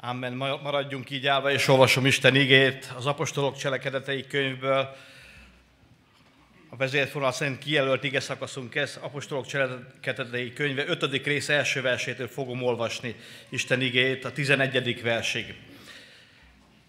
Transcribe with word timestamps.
Amen. 0.00 0.32
Maradjunk 0.62 1.10
így 1.10 1.26
állva, 1.26 1.50
és 1.50 1.68
olvasom 1.68 2.06
Isten 2.06 2.34
igét 2.34 2.92
az 2.96 3.06
apostolok 3.06 3.56
cselekedetei 3.56 4.26
könyvből. 4.26 4.96
A 6.68 6.76
vezérfonal 6.76 7.32
szerint 7.32 7.58
kijelölt 7.58 8.04
ige 8.04 8.20
szakaszunk 8.20 8.74
ez, 8.74 8.98
apostolok 9.00 9.46
cselekedetei 9.46 10.52
könyve 10.52 10.86
5. 10.86 11.24
rész 11.24 11.48
első 11.48 11.80
versétől 11.80 12.28
fogom 12.28 12.62
olvasni 12.62 13.14
Isten 13.48 13.80
igét 13.80 14.24
a 14.24 14.32
11. 14.32 15.02
versig. 15.02 15.54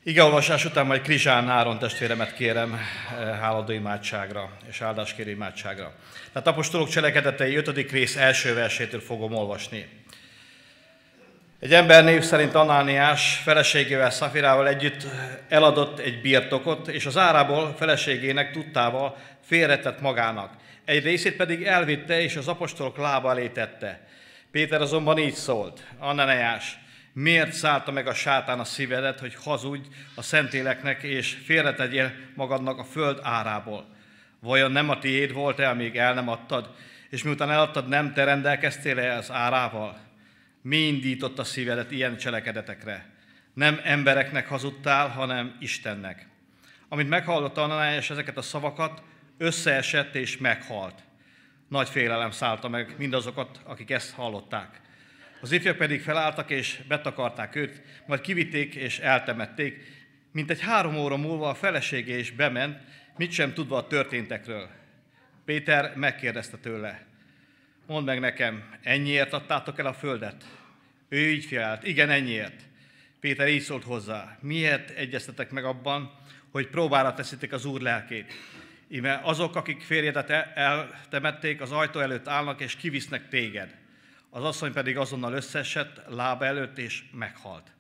Igeolvasás 0.03 0.65
után 0.65 0.85
majd 0.85 1.01
Krizsán 1.01 1.49
Áron 1.49 1.79
testvéremet 1.79 2.33
kérem 2.33 2.73
eh, 2.73 2.79
háladó 3.39 3.71
imádságra 3.71 4.57
és 4.69 4.81
áldáskérő 4.81 5.29
imádságra. 5.29 5.95
Tehát 6.31 6.47
apostolok 6.47 6.89
cselekedetei 6.89 7.55
5. 7.55 7.91
rész 7.91 8.15
első 8.15 8.53
versétől 8.53 9.01
fogom 9.01 9.33
olvasni. 9.33 9.98
Egy 11.59 11.73
ember 11.73 12.03
név 12.03 12.21
szerint 12.21 12.55
Anániás 12.55 13.41
feleségével, 13.43 14.09
Szafirával 14.09 14.67
együtt 14.67 15.05
eladott 15.49 15.99
egy 15.99 16.21
birtokot, 16.21 16.87
és 16.87 17.05
az 17.05 17.17
árából 17.17 17.75
feleségének 17.77 18.51
tudtával 18.51 19.17
félretett 19.45 20.01
magának. 20.01 20.53
Egy 20.85 21.03
részét 21.03 21.35
pedig 21.35 21.63
elvitte, 21.63 22.21
és 22.21 22.35
az 22.35 22.47
apostolok 22.47 22.97
lába 22.97 23.29
elé 23.29 23.47
tette. 23.47 24.07
Péter 24.51 24.81
azonban 24.81 25.17
így 25.17 25.33
szólt, 25.33 25.83
Anániás, 25.97 26.77
miért 27.13 27.51
szállta 27.51 27.91
meg 27.91 28.07
a 28.07 28.13
sátán 28.13 28.59
a 28.59 28.63
szívedet, 28.63 29.19
hogy 29.19 29.35
hazudj 29.43 29.87
a 30.15 30.21
szentéleknek, 30.21 31.03
és 31.03 31.37
félretegyél 31.45 32.11
magadnak 32.35 32.79
a 32.79 32.83
föld 32.83 33.19
árából? 33.23 33.85
Vajon 34.39 34.71
nem 34.71 34.89
a 34.89 34.99
tiéd 34.99 35.33
volt 35.33 35.59
el, 35.59 35.75
még 35.75 35.97
el 35.97 36.13
nem 36.13 36.29
adtad, 36.29 36.69
és 37.09 37.23
miután 37.23 37.51
eladtad, 37.51 37.87
nem 37.87 38.13
te 38.13 38.23
rendelkeztél 38.23 38.99
el 38.99 39.17
az 39.17 39.31
árával? 39.31 40.08
Mi 40.61 40.77
indított 40.77 41.39
a 41.39 41.43
szívedet 41.43 41.91
ilyen 41.91 42.17
cselekedetekre? 42.17 43.09
Nem 43.53 43.79
embereknek 43.83 44.47
hazudtál, 44.47 45.07
hanem 45.07 45.55
Istennek. 45.59 46.27
Amit 46.87 47.09
meghallotta 47.09 47.63
Ananiás 47.63 48.09
ezeket 48.09 48.37
a 48.37 48.41
szavakat, 48.41 49.03
összeesett 49.37 50.15
és 50.15 50.37
meghalt. 50.37 51.03
Nagy 51.67 51.89
félelem 51.89 52.31
szállta 52.31 52.69
meg 52.69 52.95
mindazokat, 52.97 53.59
akik 53.63 53.91
ezt 53.91 54.13
hallották. 54.13 54.81
Az 55.41 55.51
ifjak 55.51 55.77
pedig 55.77 56.01
felálltak 56.01 56.49
és 56.49 56.79
betakarták 56.87 57.55
őt, 57.55 57.81
majd 58.07 58.21
kivitték 58.21 58.75
és 58.75 58.99
eltemették. 58.99 59.97
Mint 60.31 60.49
egy 60.49 60.61
három 60.61 60.97
óra 60.97 61.17
múlva 61.17 61.49
a 61.49 61.55
felesége 61.55 62.17
is 62.17 62.31
bement, 62.31 62.77
mit 63.17 63.31
sem 63.31 63.53
tudva 63.53 63.77
a 63.77 63.87
történtekről. 63.87 64.69
Péter 65.45 65.95
megkérdezte 65.95 66.57
tőle, 66.57 67.05
mondd 67.89 68.05
meg 68.05 68.19
nekem, 68.19 68.63
ennyiért 68.83 69.33
adtátok 69.33 69.79
el 69.79 69.85
a 69.85 69.93
földet? 69.93 70.58
Ő 71.09 71.29
így 71.31 71.45
fialt, 71.45 71.83
igen, 71.83 72.09
ennyiért. 72.09 72.61
Péter 73.19 73.47
így 73.47 73.61
szólt 73.61 73.83
hozzá, 73.83 74.37
miért 74.41 74.89
egyeztetek 74.89 75.51
meg 75.51 75.65
abban, 75.65 76.17
hogy 76.51 76.67
próbára 76.67 77.13
teszitek 77.13 77.51
az 77.51 77.65
Úr 77.65 77.81
lelkét? 77.81 78.33
Ime 78.87 79.19
azok, 79.23 79.55
akik 79.55 79.81
férjedet 79.81 80.29
eltemették, 80.55 81.61
az 81.61 81.71
ajtó 81.71 81.99
előtt 81.99 82.27
állnak 82.27 82.61
és 82.61 82.75
kivisznek 82.75 83.27
téged. 83.27 83.77
Az 84.29 84.43
asszony 84.43 84.71
pedig 84.71 84.97
azonnal 84.97 85.33
összesett, 85.33 86.01
lába 86.07 86.45
előtt 86.45 86.77
és 86.77 87.03
meghalt. 87.11 87.71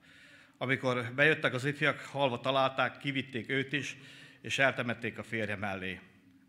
Amikor 0.57 1.11
bejöttek 1.15 1.53
az 1.53 1.65
ifjak, 1.65 1.99
halva 1.99 2.39
találták, 2.39 2.97
kivitték 2.97 3.49
őt 3.49 3.73
is, 3.73 3.97
és 4.41 4.59
eltemették 4.59 5.17
a 5.17 5.23
férje 5.23 5.55
mellé. 5.55 5.99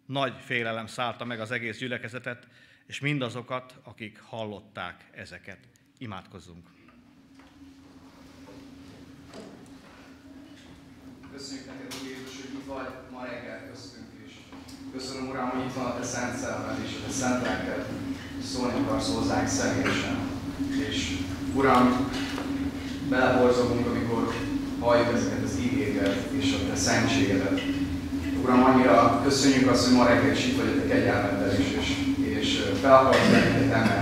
Nagy 0.06 0.34
félelem 0.44 0.86
szállta 0.86 1.24
meg 1.24 1.40
az 1.40 1.50
egész 1.50 1.78
gyülekezetet, 1.78 2.46
és 2.86 3.00
mindazokat, 3.00 3.78
akik 3.82 4.20
hallották 4.20 5.04
ezeket. 5.10 5.58
Imádkozzunk. 6.00 6.64
Köszönjük 11.32 11.66
neked, 11.66 11.94
Úr 12.00 12.08
Jézus, 12.08 12.34
hogy 12.40 12.52
itt 12.58 12.66
vagy 12.66 12.88
ma 13.12 13.24
reggel 13.24 13.70
köztünk 13.70 14.08
is. 14.26 14.32
Köszönöm, 14.92 15.28
Uram, 15.28 15.48
hogy 15.48 15.64
itt 15.64 15.72
van 15.72 15.84
a 15.84 15.98
Te 15.98 16.04
szent 16.04 16.36
szelmed 16.36 16.78
és 16.86 16.92
a 16.98 17.06
Te 17.06 17.12
szent 17.12 17.42
lelked, 17.42 17.86
szólni 18.42 18.78
akarsz 18.80 19.14
hozzánk 19.14 19.48
személyesen. 19.48 20.19
És 20.88 21.19
Uram, 21.54 22.10
beleborzogunk, 23.08 23.86
amikor 23.86 24.34
halljuk 24.78 25.14
ezeket 25.14 25.44
az 25.44 25.58
ígéket 25.58 26.30
és 26.30 26.52
a 26.52 26.70
Te 26.70 26.76
szentségedet. 26.76 27.60
Uram, 28.42 28.64
annyira 28.64 29.22
köszönjük 29.22 29.70
azt, 29.70 29.86
hogy 29.86 29.96
ma 29.96 30.06
reggel 30.06 30.32
is 30.32 30.46
itt 30.46 30.56
vagy 30.56 30.69
a 30.69 30.80
Te 30.80 30.86
kegyelmeddel 30.86 31.60
is, 31.60 31.66
és, 31.66 31.88
és 32.19 32.72
fel 32.80 32.96
akarsz 32.96 33.32
emelni. 33.70 34.00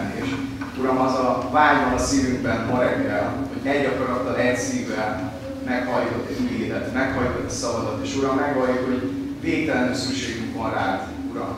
Uram, 0.78 0.99
az 0.99 1.15
a 1.15 1.49
vágy 1.53 1.84
van 1.84 1.93
a 1.93 1.99
szívünkben 1.99 2.66
ma 2.66 2.83
reggel, 2.83 3.47
hogy 3.53 3.71
egy 3.72 3.84
akarattal, 3.84 4.37
egy 4.37 4.56
szívvel 4.56 5.33
meghalljuk 5.65 6.15
a 6.15 6.27
Te 6.69 6.91
meghalljuk 6.93 7.47
a 7.47 7.50
szavadat, 7.50 8.05
és 8.05 8.16
Uram, 8.16 8.37
meghalljuk, 8.37 8.84
hogy 8.84 9.12
végtelenül 9.41 9.94
szükségünk 9.94 10.56
van 10.56 10.71
rád, 10.72 11.00
Uram. 11.31 11.56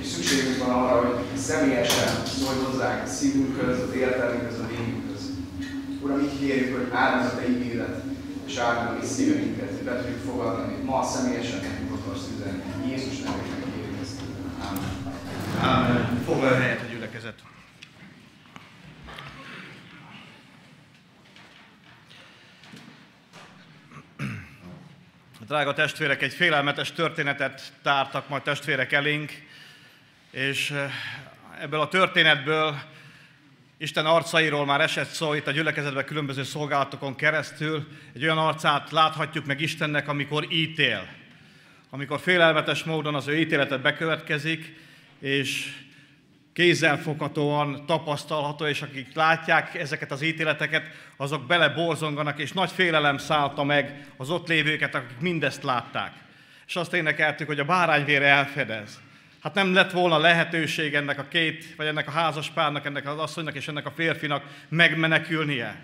És 0.00 0.06
szükségünk 0.06 0.66
van 0.66 0.74
arra, 0.74 1.00
hogy 1.00 1.38
személyesen 1.38 2.08
szólj 2.26 2.58
hozzánk 2.64 3.02
a 3.02 3.06
szívünkhöz, 3.06 3.78
az 3.78 3.94
értelmünkhöz, 3.94 4.58
a 4.58 4.66
lényünkhöz. 4.70 5.22
Uram, 6.02 6.20
így 6.20 6.38
kérjük, 6.38 6.76
hogy 6.76 6.88
áldj 6.92 7.26
a 7.26 7.36
Te 7.36 7.44
és 8.46 8.56
áldj 8.56 8.80
a 8.88 8.96
mi 9.00 9.06
szívünket, 9.06 9.70
hogy 9.70 9.84
be 9.84 9.96
tudjuk 9.96 10.20
fogadni, 10.30 10.74
ma 10.84 11.02
személyesen 11.02 11.60
nekünk 11.60 11.92
akarsz 11.92 12.28
üzenni. 12.36 12.62
Jézus 12.90 13.18
nevében 13.18 13.62
kérjük 13.74 14.00
ezt. 14.02 14.20
Amen. 14.68 15.74
Amen. 15.74 16.22
Foglalj 16.24 16.60
helyet 16.60 16.80
a 16.80 16.92
gyülekezet. 16.92 17.34
Drága 25.48 25.72
testvérek, 25.72 26.22
egy 26.22 26.32
félelmetes 26.32 26.92
történetet 26.92 27.72
tártak 27.82 28.28
majd 28.28 28.42
testvérek 28.42 28.92
elénk, 28.92 29.32
és 30.30 30.70
eh, 30.70 30.92
ebből 31.60 31.80
a 31.80 31.88
történetből 31.88 32.80
Isten 33.78 34.06
arcairól 34.06 34.64
már 34.64 34.80
esett 34.80 35.08
szó 35.08 35.34
itt 35.34 35.46
a 35.46 35.50
gyülekezetben 35.50 36.04
különböző 36.04 36.42
szolgálatokon 36.42 37.14
keresztül. 37.14 37.88
Egy 38.14 38.22
olyan 38.22 38.38
arcát 38.38 38.90
láthatjuk 38.90 39.46
meg 39.46 39.60
Istennek, 39.60 40.08
amikor 40.08 40.52
ítél. 40.52 41.08
Amikor 41.90 42.20
félelmetes 42.20 42.84
módon 42.84 43.14
az 43.14 43.26
ő 43.26 43.38
ítélete 43.38 43.76
bekövetkezik, 43.76 44.76
és 45.18 45.72
kézzelfoghatóan 46.58 47.86
tapasztalható, 47.86 48.66
és 48.66 48.82
akik 48.82 49.14
látják 49.14 49.74
ezeket 49.74 50.10
az 50.10 50.22
ítéleteket, 50.22 50.86
azok 51.16 51.46
beleborzonganak, 51.46 52.38
és 52.38 52.52
nagy 52.52 52.70
félelem 52.70 53.18
szállta 53.18 53.64
meg 53.64 54.06
az 54.16 54.30
ott 54.30 54.48
lévőket, 54.48 54.94
akik 54.94 55.18
mindezt 55.20 55.62
látták. 55.62 56.12
És 56.66 56.76
azt 56.76 56.94
énekeltük, 56.94 57.46
hogy 57.46 57.58
a 57.58 57.64
bárányvére 57.64 58.26
elfedez. 58.26 59.00
Hát 59.42 59.54
nem 59.54 59.74
lett 59.74 59.90
volna 59.90 60.18
lehetőség 60.18 60.94
ennek 60.94 61.18
a 61.18 61.28
két, 61.28 61.74
vagy 61.76 61.86
ennek 61.86 62.08
a 62.08 62.10
házaspárnak, 62.10 62.86
ennek 62.86 63.08
az 63.08 63.18
asszonynak 63.18 63.54
és 63.54 63.68
ennek 63.68 63.86
a 63.86 63.92
férfinak 63.96 64.44
megmenekülnie. 64.68 65.82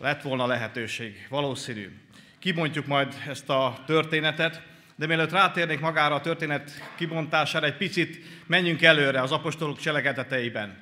Lett 0.00 0.22
volna 0.22 0.46
lehetőség, 0.46 1.26
valószínű. 1.28 1.98
Kibontjuk 2.38 2.86
majd 2.86 3.14
ezt 3.28 3.48
a 3.48 3.78
történetet, 3.86 4.62
de 4.96 5.06
mielőtt 5.06 5.30
rátérnék 5.30 5.80
magára 5.80 6.14
a 6.14 6.20
történet 6.20 6.92
kibontására, 6.96 7.66
egy 7.66 7.76
picit 7.76 8.24
menjünk 8.46 8.82
előre 8.82 9.20
az 9.20 9.32
apostolok 9.32 9.78
cselekedeteiben. 9.78 10.76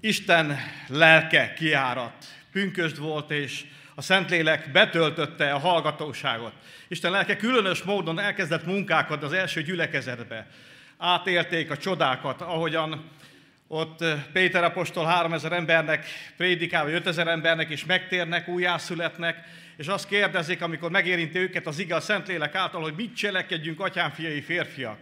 Isten 0.00 0.58
lelke 0.88 1.52
kiárat, 1.52 2.24
pünkösd 2.52 2.98
volt, 2.98 3.30
és 3.30 3.64
a 3.94 4.02
Szentlélek 4.02 4.72
betöltötte 4.72 5.52
a 5.52 5.58
hallgatóságot. 5.58 6.52
Isten 6.88 7.10
lelke 7.10 7.36
különös 7.36 7.82
módon 7.82 8.18
elkezdett 8.18 8.66
munkálkodni 8.66 9.24
az 9.24 9.32
első 9.32 9.62
gyülekezetbe. 9.62 10.46
Átélték 10.98 11.70
a 11.70 11.76
csodákat, 11.76 12.40
ahogyan 12.40 13.10
ott 13.66 14.04
Péter 14.32 14.64
apostol 14.64 15.04
3000 15.04 15.52
embernek 15.52 16.06
prédikál, 16.36 16.84
vagy 16.84 16.92
5000 16.92 17.28
embernek 17.28 17.70
is 17.70 17.84
megtérnek, 17.84 18.48
újjászületnek, 18.48 19.36
és 19.82 19.88
azt 19.88 20.06
kérdezik, 20.06 20.62
amikor 20.62 20.90
megérinti 20.90 21.38
őket 21.38 21.66
az 21.66 21.78
igaz 21.78 22.04
Szentlélek 22.04 22.54
által, 22.54 22.82
hogy 22.82 22.94
mit 22.94 23.16
cselekedjünk, 23.16 23.80
atyám 23.80 24.10
fiai 24.10 24.40
férfiak. 24.40 24.98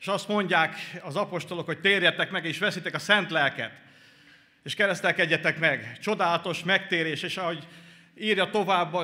És 0.00 0.06
azt 0.06 0.28
mondják 0.28 0.76
az 1.02 1.16
apostolok, 1.16 1.66
hogy 1.66 1.80
térjetek 1.80 2.30
meg, 2.30 2.44
és 2.44 2.58
veszitek 2.58 2.94
a 2.94 2.98
szent 2.98 3.30
lelket, 3.30 3.70
és 4.62 4.74
keresztelkedjetek 4.74 5.58
meg. 5.58 5.98
Csodálatos 6.00 6.64
megtérés, 6.64 7.22
és 7.22 7.36
ahogy 7.36 7.66
írja 8.18 8.50
tovább 8.50 8.94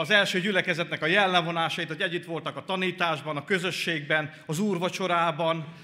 az 0.00 0.10
első 0.10 0.40
gyülekezetnek 0.40 1.02
a 1.02 1.06
jellemvonásait, 1.06 1.88
hogy 1.88 2.02
együtt 2.02 2.24
voltak 2.24 2.56
a 2.56 2.64
tanításban, 2.64 3.36
a 3.36 3.44
közösségben, 3.44 4.34
az 4.46 4.58
úrvacsorában, 4.58 5.74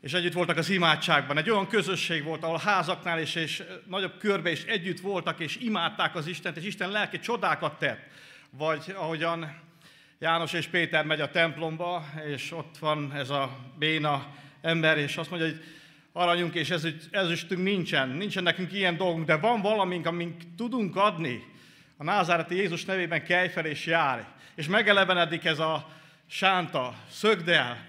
és 0.00 0.12
együtt 0.12 0.32
voltak 0.32 0.56
az 0.56 0.70
imádságban. 0.70 1.38
Egy 1.38 1.50
olyan 1.50 1.68
közösség 1.68 2.24
volt, 2.24 2.42
ahol 2.42 2.60
házaknál 2.64 3.18
és, 3.18 3.34
és 3.34 3.62
nagyobb 3.86 4.18
körbe 4.18 4.50
is 4.50 4.64
együtt 4.64 5.00
voltak, 5.00 5.40
és 5.40 5.56
imádták 5.56 6.14
az 6.14 6.26
Istent, 6.26 6.56
és 6.56 6.64
Isten 6.64 6.90
lelki 6.90 7.18
csodákat 7.18 7.78
tett. 7.78 8.00
Vagy 8.50 8.94
ahogyan 8.96 9.66
János 10.18 10.52
és 10.52 10.66
Péter 10.66 11.04
megy 11.04 11.20
a 11.20 11.30
templomba, 11.30 12.04
és 12.32 12.52
ott 12.52 12.78
van 12.78 13.12
ez 13.14 13.30
a 13.30 13.56
béna 13.78 14.26
ember, 14.60 14.98
és 14.98 15.16
azt 15.16 15.30
mondja, 15.30 15.48
hogy 15.48 15.62
aranyunk 16.12 16.54
és 16.54 16.74
ezüstünk 17.10 17.62
nincsen, 17.62 18.08
nincsen 18.08 18.42
nekünk 18.42 18.72
ilyen 18.72 18.96
dolgunk, 18.96 19.26
de 19.26 19.36
van 19.36 19.60
valamink, 19.60 20.06
amink 20.06 20.42
tudunk 20.56 20.96
adni, 20.96 21.56
A 22.00 22.04
názáreti 22.04 22.54
Jézus 22.54 22.84
nevében 22.84 23.24
kelj 23.24 23.50
és 23.62 23.86
járj. 23.86 24.22
És 24.54 24.68
megelevenedik 24.68 25.44
ez 25.44 25.58
a 25.58 25.88
sánta, 26.26 26.94
szögd 27.10 27.48
el. 27.48 27.86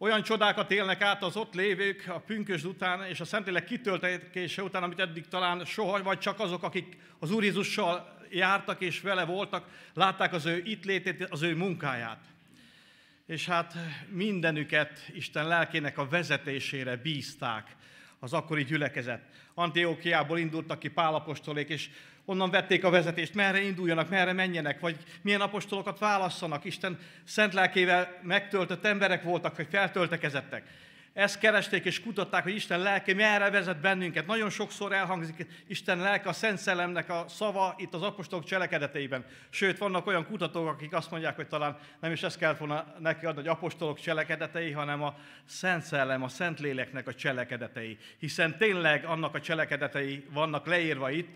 Olyan 0.00 0.22
csodákat 0.22 0.70
élnek 0.70 1.02
át 1.02 1.22
az 1.22 1.36
ott 1.36 1.54
lévők 1.54 2.04
a 2.08 2.18
pünkösd 2.18 2.66
után, 2.66 3.04
és 3.04 3.20
a 3.20 3.24
Szentlélek 3.24 3.64
kitöltése 3.64 4.62
után, 4.62 4.82
amit 4.82 5.00
eddig 5.00 5.28
talán 5.28 5.64
soha, 5.64 6.02
vagy 6.02 6.18
csak 6.18 6.40
azok, 6.40 6.62
akik 6.62 6.96
az 7.18 7.30
Úr 7.30 7.42
Jézussal 7.42 8.18
jártak 8.30 8.80
és 8.80 9.00
vele 9.00 9.24
voltak, 9.24 9.68
látták 9.94 10.32
az 10.32 10.46
ő 10.46 10.62
itt 10.64 10.84
létét, 10.84 11.26
az 11.30 11.42
ő 11.42 11.56
munkáját. 11.56 12.20
És 13.26 13.46
hát 13.46 13.74
mindenüket 14.08 15.10
Isten 15.14 15.48
lelkének 15.48 15.98
a 15.98 16.08
vezetésére 16.08 16.96
bízták 16.96 17.76
az 18.18 18.32
akkori 18.32 18.64
gyülekezet. 18.64 19.22
Antiókiából 19.54 20.38
indultak 20.38 20.78
ki 20.78 20.88
pálapostolék, 20.88 21.68
és 21.68 21.90
onnan 22.28 22.50
vették 22.50 22.84
a 22.84 22.90
vezetést, 22.90 23.34
merre 23.34 23.60
induljanak, 23.60 24.08
merre 24.08 24.32
menjenek, 24.32 24.80
vagy 24.80 24.96
milyen 25.22 25.40
apostolokat 25.40 25.98
válasszanak. 25.98 26.64
Isten 26.64 26.98
szent 27.24 27.54
lelkével 27.54 28.18
megtöltött 28.22 28.84
emberek 28.84 29.22
voltak, 29.22 29.56
vagy 29.56 29.66
feltöltekezettek. 29.70 30.62
Ezt 31.12 31.38
keresték 31.38 31.84
és 31.84 32.00
kutatták, 32.00 32.42
hogy 32.42 32.54
Isten 32.54 32.80
lelke 32.80 33.14
merre 33.14 33.50
vezet 33.50 33.80
bennünket. 33.80 34.26
Nagyon 34.26 34.50
sokszor 34.50 34.92
elhangzik 34.92 35.46
Isten 35.66 35.98
lelke, 35.98 36.28
a 36.28 36.32
Szent 36.32 36.58
Szellemnek 36.58 37.10
a 37.10 37.24
szava 37.28 37.74
itt 37.78 37.94
az 37.94 38.02
apostolok 38.02 38.44
cselekedeteiben. 38.44 39.24
Sőt, 39.50 39.78
vannak 39.78 40.06
olyan 40.06 40.26
kutatók, 40.26 40.68
akik 40.68 40.92
azt 40.92 41.10
mondják, 41.10 41.36
hogy 41.36 41.48
talán 41.48 41.78
nem 42.00 42.12
is 42.12 42.22
ezt 42.22 42.38
kellett 42.38 42.58
volna 42.58 42.94
neki 42.98 43.26
adni, 43.26 43.40
hogy 43.40 43.50
apostolok 43.50 44.00
cselekedetei, 44.00 44.70
hanem 44.70 45.02
a 45.02 45.14
Szent 45.44 45.82
Szellem, 45.82 46.22
a 46.22 46.28
Szent 46.28 46.60
Léleknek 46.60 47.08
a 47.08 47.14
cselekedetei. 47.14 47.98
Hiszen 48.18 48.58
tényleg 48.58 49.04
annak 49.04 49.34
a 49.34 49.40
cselekedetei 49.40 50.24
vannak 50.32 50.66
leírva 50.66 51.10
itt, 51.10 51.28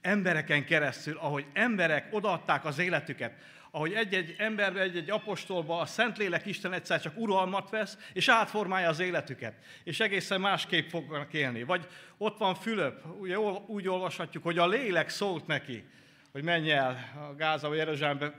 embereken 0.00 0.64
keresztül, 0.64 1.16
ahogy 1.16 1.46
emberek 1.52 2.08
odaadták 2.10 2.64
az 2.64 2.78
életüket, 2.78 3.32
ahogy 3.70 3.92
egy-egy 3.92 4.34
emberbe, 4.38 4.80
egy-egy 4.80 5.10
apostolba 5.10 5.80
a 5.80 5.86
Szentlélek 5.86 6.46
Isten 6.46 6.72
egyszer 6.72 7.00
csak 7.00 7.16
uralmat 7.16 7.70
vesz, 7.70 7.98
és 8.12 8.28
átformálja 8.28 8.88
az 8.88 9.00
életüket, 9.00 9.54
és 9.84 10.00
egészen 10.00 10.40
másképp 10.40 10.88
fognak 10.88 11.32
élni. 11.32 11.62
Vagy 11.62 11.86
ott 12.18 12.38
van 12.38 12.54
Fülöp, 12.54 13.04
ugye 13.20 13.38
úgy 13.66 13.88
olvashatjuk, 13.88 14.42
hogy 14.42 14.58
a 14.58 14.66
lélek 14.66 15.08
szólt 15.08 15.46
neki, 15.46 15.84
hogy 16.32 16.42
menj 16.42 16.70
el 16.72 17.10
a 17.30 17.34
Gáza 17.34 17.68
vagy 17.68 17.76
Jeruzsálembe 17.76 18.34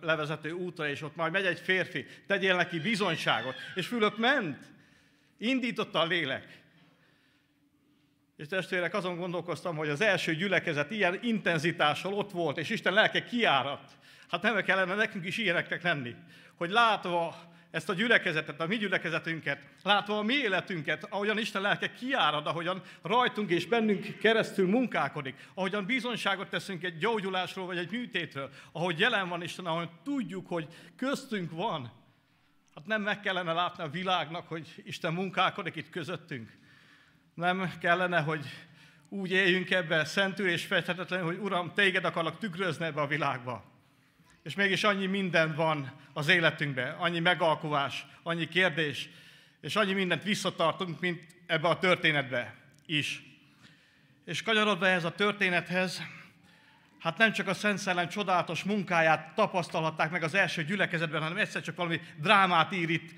levezető 0.00 0.50
útra, 0.50 0.88
és 0.88 1.02
ott 1.02 1.16
majd 1.16 1.32
megy 1.32 1.46
egy 1.46 1.60
férfi, 1.60 2.06
tegyél 2.26 2.56
neki 2.56 2.80
bizonyságot. 2.80 3.54
És 3.74 3.86
Fülöp 3.86 4.18
ment, 4.18 4.64
indította 5.38 6.00
a 6.00 6.06
lélek. 6.06 6.44
És 8.36 8.46
testvérek, 8.46 8.94
azon 8.94 9.16
gondolkoztam, 9.16 9.76
hogy 9.76 9.88
az 9.88 10.00
első 10.00 10.34
gyülekezet 10.34 10.90
ilyen 10.90 11.18
intenzitással 11.22 12.12
ott 12.12 12.30
volt, 12.30 12.58
és 12.58 12.70
Isten 12.70 12.92
lelke 12.92 13.24
kiáradt. 13.24 13.90
Hát 14.30 14.42
nem 14.42 14.62
kellene 14.62 14.94
nekünk 14.94 15.26
is 15.26 15.38
ilyeneknek 15.38 15.82
lenni, 15.82 16.14
hogy 16.54 16.70
látva 16.70 17.36
ezt 17.70 17.88
a 17.88 17.94
gyülekezetet, 17.94 18.60
a 18.60 18.66
mi 18.66 18.76
gyülekezetünket, 18.76 19.58
látva 19.82 20.18
a 20.18 20.22
mi 20.22 20.34
életünket, 20.34 21.04
ahogyan 21.04 21.38
Isten 21.38 21.62
lelke 21.62 21.92
kiárad, 21.92 22.46
ahogyan 22.46 22.82
rajtunk 23.02 23.50
és 23.50 23.66
bennünk 23.66 24.18
keresztül 24.18 24.68
munkálkodik, 24.68 25.48
ahogyan 25.54 25.86
bizonyságot 25.86 26.48
teszünk 26.48 26.82
egy 26.82 26.98
gyógyulásról 26.98 27.66
vagy 27.66 27.78
egy 27.78 27.90
műtétről, 27.90 28.50
ahogy 28.72 28.98
jelen 28.98 29.28
van 29.28 29.42
Isten, 29.42 29.66
ahogy 29.66 29.88
tudjuk, 30.04 30.48
hogy 30.48 30.66
köztünk 30.96 31.50
van. 31.50 31.92
Hát 32.74 32.86
nem 32.86 33.02
meg 33.02 33.20
kellene 33.20 33.52
látni 33.52 33.82
a 33.82 33.88
világnak, 33.88 34.48
hogy 34.48 34.82
Isten 34.84 35.12
munkálkodik 35.12 35.76
itt 35.76 35.90
közöttünk. 35.90 36.50
Nem 37.36 37.72
kellene, 37.80 38.20
hogy 38.20 38.46
úgy 39.08 39.30
éljünk 39.30 39.70
ebbe 39.70 40.04
szentül 40.04 40.48
és 40.48 40.64
fejthetetlen, 40.64 41.22
hogy 41.22 41.38
Uram, 41.38 41.72
téged 41.74 42.04
akarlak 42.04 42.38
tükrözni 42.38 42.84
ebbe 42.84 43.00
a 43.00 43.06
világba. 43.06 43.64
És 44.42 44.54
mégis 44.54 44.84
annyi 44.84 45.06
minden 45.06 45.54
van 45.54 45.92
az 46.12 46.28
életünkben, 46.28 46.94
annyi 46.94 47.18
megalkuvás, 47.18 48.06
annyi 48.22 48.48
kérdés, 48.48 49.08
és 49.60 49.76
annyi 49.76 49.92
mindent 49.92 50.22
visszatartunk, 50.22 51.00
mint 51.00 51.22
ebbe 51.46 51.68
a 51.68 51.78
történetbe 51.78 52.54
is. 52.86 53.22
És 54.24 54.42
kanyarodva 54.42 54.86
ehhez 54.86 55.04
a 55.04 55.14
történethez, 55.14 56.02
hát 56.98 57.18
nem 57.18 57.32
csak 57.32 57.48
a 57.48 57.54
Szent 57.54 57.78
Szellem 57.78 58.08
csodálatos 58.08 58.62
munkáját 58.62 59.34
tapasztalhatták 59.34 60.10
meg 60.10 60.22
az 60.22 60.34
első 60.34 60.64
gyülekezetben, 60.64 61.22
hanem 61.22 61.36
egyszer 61.36 61.62
csak 61.62 61.76
valami 61.76 62.00
drámát 62.16 62.72
ír 62.72 62.90
itt 62.90 63.10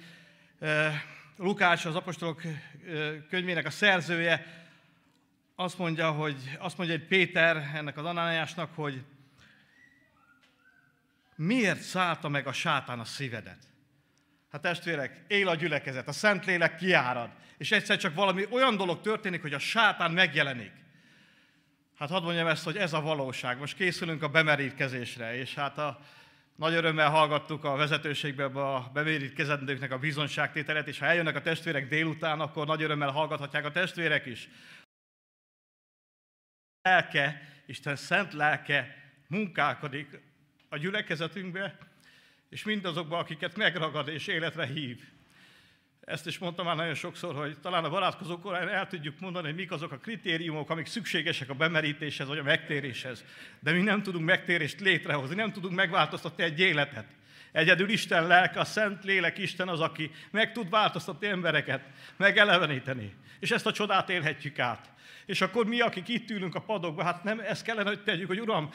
Lukács, 1.40 1.84
az 1.84 1.94
apostolok 1.94 2.42
könyvének 3.28 3.66
a 3.66 3.70
szerzője, 3.70 4.46
azt 5.54 5.78
mondja, 5.78 6.10
hogy, 6.10 6.56
azt 6.58 6.76
mondja 6.76 6.96
egy 6.96 7.06
Péter 7.06 7.70
ennek 7.74 7.96
az 7.96 8.04
Anániásnak, 8.04 8.74
hogy 8.74 9.04
miért 11.34 11.80
szállta 11.80 12.28
meg 12.28 12.46
a 12.46 12.52
sátán 12.52 12.98
a 12.98 13.04
szívedet? 13.04 13.58
Hát 14.52 14.60
testvérek, 14.60 15.24
él 15.26 15.48
a 15.48 15.54
gyülekezet, 15.54 16.08
a 16.08 16.12
Szentlélek 16.12 16.76
kiárad, 16.76 17.30
és 17.58 17.72
egyszer 17.72 17.96
csak 17.96 18.14
valami 18.14 18.46
olyan 18.50 18.76
dolog 18.76 19.00
történik, 19.00 19.40
hogy 19.40 19.54
a 19.54 19.58
sátán 19.58 20.10
megjelenik. 20.10 20.72
Hát 21.98 22.08
hadd 22.10 22.22
mondjam 22.22 22.46
ezt, 22.46 22.64
hogy 22.64 22.76
ez 22.76 22.92
a 22.92 23.00
valóság. 23.00 23.58
Most 23.58 23.76
készülünk 23.76 24.22
a 24.22 24.28
bemerítkezésre, 24.28 25.36
és 25.36 25.54
hát 25.54 25.78
a 25.78 26.00
nagy 26.58 26.74
örömmel 26.74 27.10
hallgattuk 27.10 27.64
a 27.64 27.76
vezetőségbe 27.76 28.44
a 28.44 28.90
bemerítkezendőknek 28.92 29.92
a 29.92 29.98
bizonságtételet, 29.98 30.88
és 30.88 30.98
ha 30.98 31.06
eljönnek 31.06 31.36
a 31.36 31.40
testvérek 31.40 31.88
délután, 31.88 32.40
akkor 32.40 32.66
nagy 32.66 32.82
örömmel 32.82 33.10
hallgathatják 33.10 33.64
a 33.64 33.70
testvérek 33.70 34.26
is. 34.26 34.48
Lelke, 36.82 37.42
Isten 37.66 37.96
szent 37.96 38.32
lelke 38.32 38.96
munkálkodik 39.28 40.20
a 40.68 40.76
gyülekezetünkbe, 40.76 41.78
és 42.48 42.64
mindazokba, 42.64 43.18
akiket 43.18 43.56
megragad 43.56 44.08
és 44.08 44.26
életre 44.26 44.66
hív. 44.66 45.17
Ezt 46.08 46.26
is 46.26 46.38
mondtam 46.38 46.66
már 46.66 46.76
nagyon 46.76 46.94
sokszor, 46.94 47.34
hogy 47.34 47.56
talán 47.62 47.84
a 47.84 47.90
barátkozók 47.90 48.40
korán 48.40 48.68
el 48.68 48.86
tudjuk 48.86 49.20
mondani, 49.20 49.46
hogy 49.46 49.54
mik 49.54 49.70
azok 49.70 49.92
a 49.92 49.96
kritériumok, 49.96 50.70
amik 50.70 50.86
szükségesek 50.86 51.50
a 51.50 51.54
bemerítéshez 51.54 52.28
vagy 52.28 52.38
a 52.38 52.42
megtéréshez. 52.42 53.24
De 53.60 53.72
mi 53.72 53.80
nem 53.80 54.02
tudunk 54.02 54.24
megtérést 54.24 54.80
létrehozni, 54.80 55.34
nem 55.34 55.52
tudunk 55.52 55.74
megváltoztatni 55.74 56.42
egy 56.42 56.60
életet. 56.60 57.06
Egyedül 57.52 57.88
Isten 57.88 58.26
lelke, 58.26 58.60
a 58.60 58.64
Szent 58.64 59.04
Lélek 59.04 59.38
Isten 59.38 59.68
az, 59.68 59.80
aki 59.80 60.10
meg 60.30 60.52
tud 60.52 60.70
változtatni 60.70 61.26
embereket, 61.26 61.82
megeleveníteni. 62.16 63.14
És 63.40 63.50
ezt 63.50 63.66
a 63.66 63.72
csodát 63.72 64.10
élhetjük 64.10 64.58
át. 64.58 64.90
És 65.26 65.40
akkor 65.40 65.66
mi, 65.66 65.80
akik 65.80 66.08
itt 66.08 66.30
ülünk 66.30 66.54
a 66.54 66.60
padokban, 66.60 67.04
hát 67.04 67.24
nem 67.24 67.40
ezt 67.40 67.64
kellene, 67.64 67.88
hogy 67.88 68.02
tegyük, 68.02 68.26
hogy 68.26 68.40
Uram, 68.40 68.70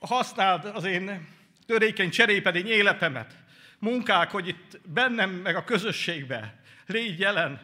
használd 0.00 0.64
az 0.64 0.84
én 0.84 1.28
törékeny 1.66 2.10
cserépedény 2.10 2.68
életemet. 2.68 3.34
Munkák, 3.80 4.30
hogy 4.30 4.48
itt 4.48 4.80
bennem, 4.84 5.30
meg 5.30 5.56
a 5.56 5.64
közösségbe 5.64 6.54
légy 6.86 7.18
jelen. 7.18 7.60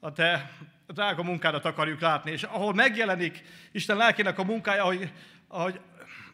A 0.00 0.12
te 0.12 0.50
drága 0.86 1.22
munkádat 1.22 1.64
akarjuk 1.64 2.00
látni, 2.00 2.30
és 2.30 2.42
ahol 2.42 2.74
megjelenik 2.74 3.42
Isten 3.72 3.96
lelkének 3.96 4.38
a 4.38 4.44
munkája, 4.44 4.82
ahogy, 4.82 5.12
ahogy 5.48 5.80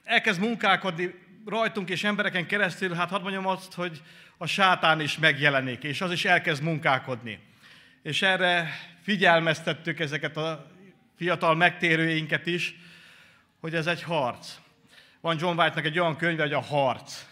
elkezd 0.04 0.40
munkálkodni 0.40 1.14
rajtunk 1.46 1.88
és 1.90 2.04
embereken 2.04 2.46
keresztül, 2.46 2.94
hát 2.94 3.10
hadd 3.10 3.22
mondjam 3.22 3.46
azt, 3.46 3.74
hogy 3.74 4.02
a 4.38 4.46
sátán 4.46 5.00
is 5.00 5.18
megjelenik, 5.18 5.82
és 5.82 6.00
az 6.00 6.12
is 6.12 6.24
elkezd 6.24 6.62
munkálkodni. 6.62 7.38
És 8.02 8.22
erre 8.22 8.70
figyelmeztettük 9.02 10.00
ezeket 10.00 10.36
a 10.36 10.70
fiatal 11.16 11.54
megtérőinket 11.54 12.46
is, 12.46 12.74
hogy 13.60 13.74
ez 13.74 13.86
egy 13.86 14.02
harc. 14.02 14.56
Van 15.20 15.36
John 15.40 15.58
White-nak 15.58 15.84
egy 15.84 15.98
olyan 15.98 16.16
könyve, 16.16 16.42
hogy 16.42 16.52
a 16.52 16.60
harc. 16.60 17.24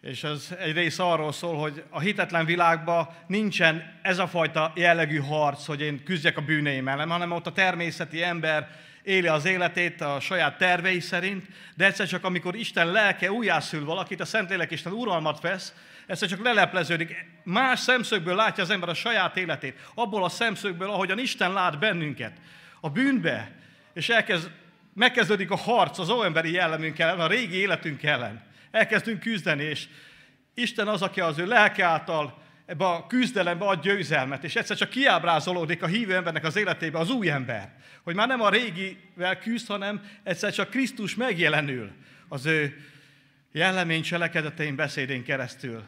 És 0.00 0.24
ez 0.24 0.54
egy 0.58 0.72
rész 0.72 0.98
arról 0.98 1.32
szól, 1.32 1.56
hogy 1.56 1.84
a 1.90 2.00
hitetlen 2.00 2.44
világban 2.44 3.08
nincsen 3.26 3.98
ez 4.02 4.18
a 4.18 4.26
fajta 4.26 4.72
jellegű 4.74 5.18
harc, 5.18 5.66
hogy 5.66 5.80
én 5.80 6.04
küzdjek 6.04 6.36
a 6.36 6.40
bűneim 6.40 6.88
ellen, 6.88 7.10
hanem 7.10 7.32
ott 7.32 7.46
a 7.46 7.52
természeti 7.52 8.22
ember 8.22 8.68
éli 9.02 9.26
az 9.26 9.44
életét 9.44 10.00
a 10.00 10.20
saját 10.20 10.58
tervei 10.58 11.00
szerint, 11.00 11.46
de 11.74 11.84
egyszer 11.84 12.06
csak 12.06 12.24
amikor 12.24 12.54
Isten 12.54 12.90
lelke 12.90 13.32
újjászül 13.32 13.84
valakit, 13.84 14.20
a 14.20 14.24
Szentlélek 14.24 14.70
Isten 14.70 14.92
uralmat 14.92 15.40
vesz, 15.40 15.74
egyszer 16.06 16.28
csak 16.28 16.42
lelepleződik. 16.42 17.26
Más 17.42 17.80
szemszögből 17.80 18.34
látja 18.34 18.62
az 18.62 18.70
ember 18.70 18.88
a 18.88 18.94
saját 18.94 19.36
életét, 19.36 19.78
abból 19.94 20.24
a 20.24 20.28
szemszögből, 20.28 20.90
ahogyan 20.90 21.18
Isten 21.18 21.52
lát 21.52 21.78
bennünket, 21.78 22.32
a 22.80 22.90
bűnbe, 22.90 23.50
és 23.94 24.08
elkezd 24.08 24.50
megkezdődik 24.94 25.50
a 25.50 25.56
harc 25.56 25.98
az 25.98 26.10
óemberi 26.10 26.52
jellemünk 26.52 26.98
ellen, 26.98 27.20
a 27.20 27.26
régi 27.26 27.56
életünk 27.56 28.02
ellen. 28.02 28.48
Elkezdünk 28.70 29.20
küzdeni, 29.20 29.62
és 29.62 29.88
Isten 30.54 30.88
az, 30.88 31.02
aki 31.02 31.20
az 31.20 31.38
ő 31.38 31.46
lelke 31.46 31.84
által 31.84 32.42
ebbe 32.66 32.84
a 32.84 33.06
küzdelembe 33.06 33.64
ad 33.64 33.82
győzelmet, 33.82 34.44
és 34.44 34.56
egyszer 34.56 34.76
csak 34.76 34.90
kiábrázolódik 34.90 35.82
a 35.82 35.86
hívő 35.86 36.14
embernek 36.14 36.44
az 36.44 36.56
életébe 36.56 36.98
az 36.98 37.10
új 37.10 37.30
ember. 37.30 37.74
Hogy 38.02 38.14
már 38.14 38.28
nem 38.28 38.40
a 38.40 38.50
régivel 38.50 39.38
küzd, 39.38 39.66
hanem 39.66 40.02
egyszer 40.22 40.52
csak 40.52 40.70
Krisztus 40.70 41.14
megjelenül 41.14 41.92
az 42.28 42.46
ő 42.46 42.84
jellemény 43.52 44.02
cselekedetein, 44.02 44.76
beszédén 44.76 45.24
keresztül. 45.24 45.82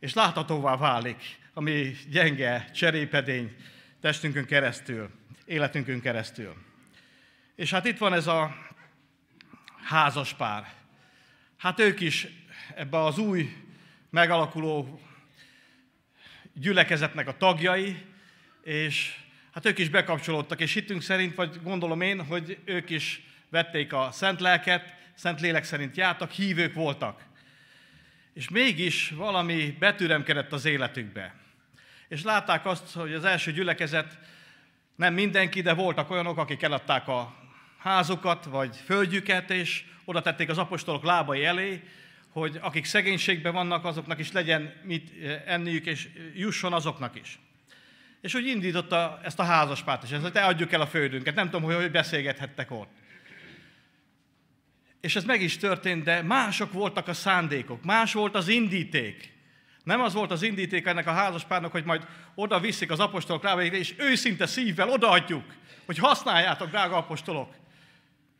És 0.00 0.14
láthatóvá 0.14 0.76
válik 0.76 1.38
a 1.52 1.60
mi 1.60 1.96
gyenge 2.10 2.70
cserépedény 2.74 3.56
testünkön 4.00 4.44
keresztül, 4.44 5.10
életünkön 5.44 6.00
keresztül. 6.00 6.54
És 7.54 7.70
hát 7.70 7.84
itt 7.84 7.98
van 7.98 8.12
ez 8.12 8.26
a 8.26 8.56
házas 9.84 10.34
pár. 10.34 10.77
Hát 11.58 11.80
ők 11.80 12.00
is 12.00 12.26
ebbe 12.74 12.98
az 12.98 13.18
új 13.18 13.56
megalakuló 14.10 15.00
gyülekezetnek 16.52 17.28
a 17.28 17.36
tagjai, 17.36 17.96
és 18.62 19.16
hát 19.52 19.66
ők 19.66 19.78
is 19.78 19.88
bekapcsolódtak, 19.88 20.60
és 20.60 20.72
hitünk 20.72 21.02
szerint, 21.02 21.34
vagy 21.34 21.62
gondolom 21.62 22.00
én, 22.00 22.24
hogy 22.24 22.58
ők 22.64 22.90
is 22.90 23.22
vették 23.48 23.92
a 23.92 24.08
szent 24.12 24.40
lelket, 24.40 24.94
szent 25.14 25.40
lélek 25.40 25.64
szerint 25.64 25.96
jártak, 25.96 26.30
hívők 26.30 26.74
voltak. 26.74 27.24
És 28.34 28.48
mégis 28.48 29.10
valami 29.10 29.76
betűremkedett 29.78 30.52
az 30.52 30.64
életükbe. 30.64 31.34
És 32.08 32.22
látták 32.22 32.66
azt, 32.66 32.92
hogy 32.92 33.12
az 33.12 33.24
első 33.24 33.52
gyülekezet 33.52 34.18
nem 34.96 35.14
mindenki, 35.14 35.60
de 35.60 35.74
voltak 35.74 36.10
olyanok, 36.10 36.38
akik 36.38 36.62
eladták 36.62 37.08
a 37.08 37.47
házukat, 37.78 38.44
vagy 38.44 38.76
földjüket, 38.84 39.50
és 39.50 39.84
oda 40.04 40.22
tették 40.22 40.48
az 40.48 40.58
apostolok 40.58 41.04
lábai 41.04 41.44
elé, 41.44 41.82
hogy 42.28 42.58
akik 42.60 42.84
szegénységben 42.84 43.52
vannak, 43.52 43.84
azoknak 43.84 44.18
is 44.18 44.32
legyen 44.32 44.72
mit 44.82 45.10
enniük, 45.46 45.86
és 45.86 46.08
jusson 46.34 46.72
azoknak 46.72 47.20
is. 47.20 47.38
És 48.20 48.34
úgy 48.34 48.46
indította 48.46 49.20
ezt 49.22 49.38
a 49.38 49.42
házaspárt 49.42 50.02
is, 50.02 50.10
hogy 50.10 50.36
adjuk 50.36 50.72
el 50.72 50.80
a 50.80 50.86
földünket. 50.86 51.34
Nem 51.34 51.50
tudom, 51.50 51.62
hogy 51.62 51.74
hogy 51.74 51.90
beszélgethettek 51.90 52.70
ott. 52.70 52.90
És 55.00 55.16
ez 55.16 55.24
meg 55.24 55.42
is 55.42 55.56
történt, 55.56 56.04
de 56.04 56.22
mások 56.22 56.72
voltak 56.72 57.08
a 57.08 57.14
szándékok, 57.14 57.84
más 57.84 58.12
volt 58.12 58.34
az 58.34 58.48
indíték. 58.48 59.36
Nem 59.84 60.00
az 60.00 60.12
volt 60.12 60.30
az 60.30 60.42
indíték 60.42 60.86
ennek 60.86 61.06
a 61.06 61.12
házaspárnak, 61.12 61.72
hogy 61.72 61.84
majd 61.84 62.06
oda 62.34 62.60
viszik 62.60 62.90
az 62.90 63.00
apostolok 63.00 63.42
rá, 63.42 63.54
és 63.54 63.94
őszinte 63.98 64.46
szívvel 64.46 64.88
odaadjuk, 64.88 65.44
hogy 65.86 65.98
használjátok, 65.98 66.68
drága 66.68 66.96
apostolok. 66.96 67.54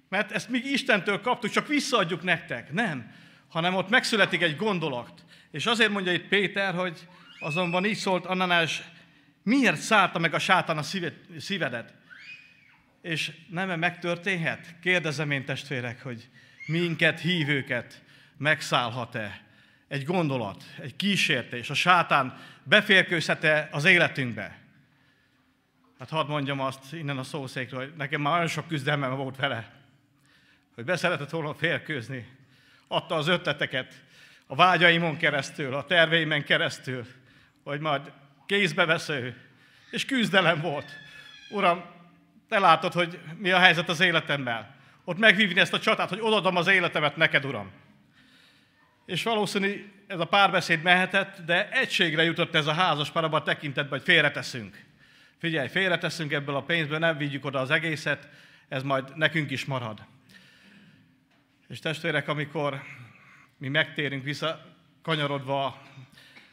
Mert 0.08 0.32
ezt 0.32 0.48
mi 0.48 0.58
Istentől 0.58 1.20
kaptuk, 1.20 1.50
csak 1.50 1.66
visszaadjuk 1.66 2.22
nektek. 2.22 2.72
Nem, 2.72 3.12
hanem 3.48 3.74
ott 3.74 3.88
megszületik 3.88 4.42
egy 4.42 4.56
gondolat. 4.56 5.24
És 5.50 5.66
azért 5.66 5.90
mondja 5.90 6.12
itt 6.12 6.28
Péter, 6.28 6.74
hogy 6.74 7.08
azonban 7.40 7.84
így 7.84 7.96
szólt 7.96 8.26
Ananás, 8.26 8.82
miért 9.42 9.80
szállta 9.80 10.18
meg 10.18 10.34
a 10.34 10.38
sátán 10.38 10.78
a 10.78 10.84
szívedet? 11.38 11.94
És 13.02 13.32
nem 13.50 13.78
megtörténhet? 13.78 14.74
Kérdezem 14.82 15.30
én 15.30 15.44
testvérek, 15.44 16.02
hogy 16.02 16.28
minket, 16.66 17.20
hívőket 17.20 18.02
megszállhat-e 18.36 19.40
egy 19.88 20.04
gondolat, 20.04 20.64
egy 20.80 20.96
kísértés, 20.96 21.70
a 21.70 21.74
sátán 21.74 22.38
beférkőzhet-e 22.62 23.68
az 23.72 23.84
életünkbe? 23.84 24.58
Hát 25.98 26.08
hadd 26.08 26.28
mondjam 26.28 26.60
azt 26.60 26.92
innen 26.92 27.18
a 27.18 27.22
szószékről, 27.22 27.80
hogy 27.80 27.92
nekem 27.96 28.20
már 28.20 28.34
olyan 28.34 28.46
sok 28.46 28.68
küzdelmem 28.68 29.16
volt 29.16 29.36
vele, 29.36 29.77
hogy 30.78 30.87
beszeretett 30.87 31.30
volna 31.30 31.54
férkőzni. 31.54 32.26
Adta 32.88 33.14
az 33.14 33.28
ötleteket 33.28 33.94
a 34.47 34.54
vágyaimon 34.54 35.16
keresztül, 35.16 35.75
a 35.75 35.85
terveimen 35.85 36.44
keresztül, 36.44 37.06
hogy 37.64 37.80
majd 37.80 38.12
kézbe 38.47 38.85
vesző, 38.85 39.37
és 39.90 40.04
küzdelem 40.04 40.61
volt. 40.61 40.92
Uram, 41.50 41.85
te 42.49 42.58
látod, 42.58 42.92
hogy 42.92 43.18
mi 43.37 43.50
a 43.50 43.58
helyzet 43.58 43.88
az 43.88 44.00
életemmel. 44.00 44.75
Ott 45.04 45.18
megvívni 45.18 45.61
ezt 45.61 45.73
a 45.73 45.80
csatát, 45.80 46.08
hogy 46.08 46.20
odadom 46.20 46.56
az 46.56 46.66
életemet 46.66 47.16
neked, 47.16 47.44
Uram. 47.44 47.70
És 49.06 49.23
valószínű 49.23 49.92
ez 50.06 50.20
a 50.20 50.25
párbeszéd 50.25 50.82
mehetett, 50.82 51.38
de 51.47 51.70
egységre 51.70 52.23
jutott 52.23 52.54
ez 52.54 52.66
a 52.66 52.73
házas 52.73 53.11
pár 53.11 53.25
abban 53.25 53.40
a 53.40 53.44
tekintetben, 53.44 53.99
hogy 53.99 54.08
félreteszünk. 54.08 54.85
Figyelj, 55.38 55.68
félreteszünk 55.68 56.32
ebből 56.32 56.54
a 56.54 56.62
pénzből, 56.62 56.99
nem 56.99 57.16
vigyük 57.16 57.44
oda 57.44 57.61
az 57.61 57.70
egészet, 57.70 58.28
ez 58.68 58.82
majd 58.82 59.16
nekünk 59.16 59.50
is 59.50 59.64
marad. 59.64 60.16
És 61.68 61.78
testvérek, 61.78 62.28
amikor 62.28 62.82
mi 63.58 63.68
megtérünk 63.68 64.25
vissza, 64.25 64.76
kanyarodva 65.02 65.82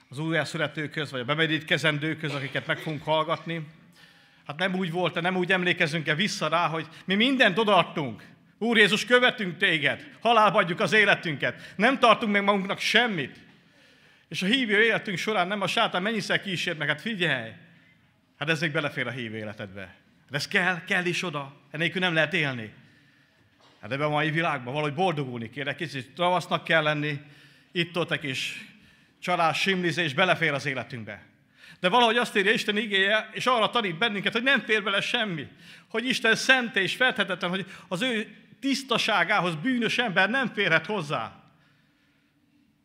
az 0.10 0.20
újjászületőköz, 0.20 1.12
vagy 1.12 1.20
a 1.20 1.26
bemedítkezendőköz, 1.26 2.34
akiket 2.34 2.68
meg 2.68 2.78
fogunk 2.78 3.04
hallgatni, 3.04 3.68
hát 4.48 4.58
nem 4.58 4.76
úgy 4.76 4.92
volt, 4.92 5.22
nem 5.22 5.36
úgy 5.36 5.52
emlékezünk-e 5.52 6.16
vissza 6.16 6.48
rá, 6.48 6.68
hogy 6.68 6.88
mi 7.06 7.16
mindent 7.16 7.58
odaadtunk. 7.58 8.24
Úr 8.58 8.78
Jézus, 8.78 9.06
követünk 9.06 9.58
téged, 9.58 10.10
halálba 10.22 10.60
adjuk 10.60 10.80
az 10.80 10.94
életünket, 10.94 11.74
nem 11.76 12.00
tartunk 12.00 12.32
meg 12.32 12.44
magunknak 12.44 12.80
semmit. 12.80 13.36
És 14.28 14.42
a 14.42 14.46
hívő 14.46 14.84
életünk 14.84 15.18
során 15.18 15.48
nem 15.48 15.62
a 15.62 15.68
sátán 15.68 16.02
mennyiszer 16.02 16.42
kísért 16.42 16.78
meg, 16.78 16.88
hát 16.88 17.02
figyelj, 17.02 17.52
hát 18.38 18.50
ez 18.50 18.62
még 18.62 18.72
belefér 18.72 19.08
a 19.08 19.12
hívő 19.12 19.38
életedbe. 19.38 19.96
De 20.30 20.38
ez 20.38 20.48
kell, 20.48 20.84
kell 20.84 21.06
is 21.06 21.24
oda, 21.24 21.56
enélkül 21.72 22.02
nem 22.02 22.14
lehet 22.14 22.34
élni. 22.34 22.74
Hát 23.86 23.94
ebben 23.94 24.08
a 24.08 24.10
mai 24.10 24.32
világban 24.32 24.74
valahogy 24.74 24.94
boldogulni 24.94 25.50
kéne, 25.50 25.76
kicsit 25.76 26.14
tavasznak 26.16 26.64
kell 26.64 26.84
lenni, 26.84 27.20
itt 27.72 27.98
ott 27.98 28.12
egy 28.12 28.20
kis 28.20 28.66
csalás, 29.20 29.60
simlizés 29.60 30.14
belefér 30.14 30.54
az 30.54 30.66
életünkbe. 30.66 31.24
De 31.80 31.90
valahogy 31.90 32.18
azt 32.18 32.38
írja 32.38 32.52
Isten 32.52 32.78
igéje, 32.78 33.30
és 33.32 33.46
arra 33.46 33.70
tanít 33.70 33.98
bennünket, 33.98 34.34
hogy 34.34 34.44
nem 34.44 34.60
fér 34.60 34.84
bele 34.84 35.02
semmi. 35.02 35.48
Hogy 35.88 36.06
Isten 36.06 36.36
szent 36.36 36.76
és 36.76 36.96
felthetetlen, 36.96 37.50
hogy 37.50 37.66
az 37.88 38.02
ő 38.02 38.36
tisztaságához 38.60 39.56
bűnös 39.56 39.98
ember 39.98 40.30
nem 40.30 40.54
férhet 40.54 40.86
hozzá. 40.86 41.44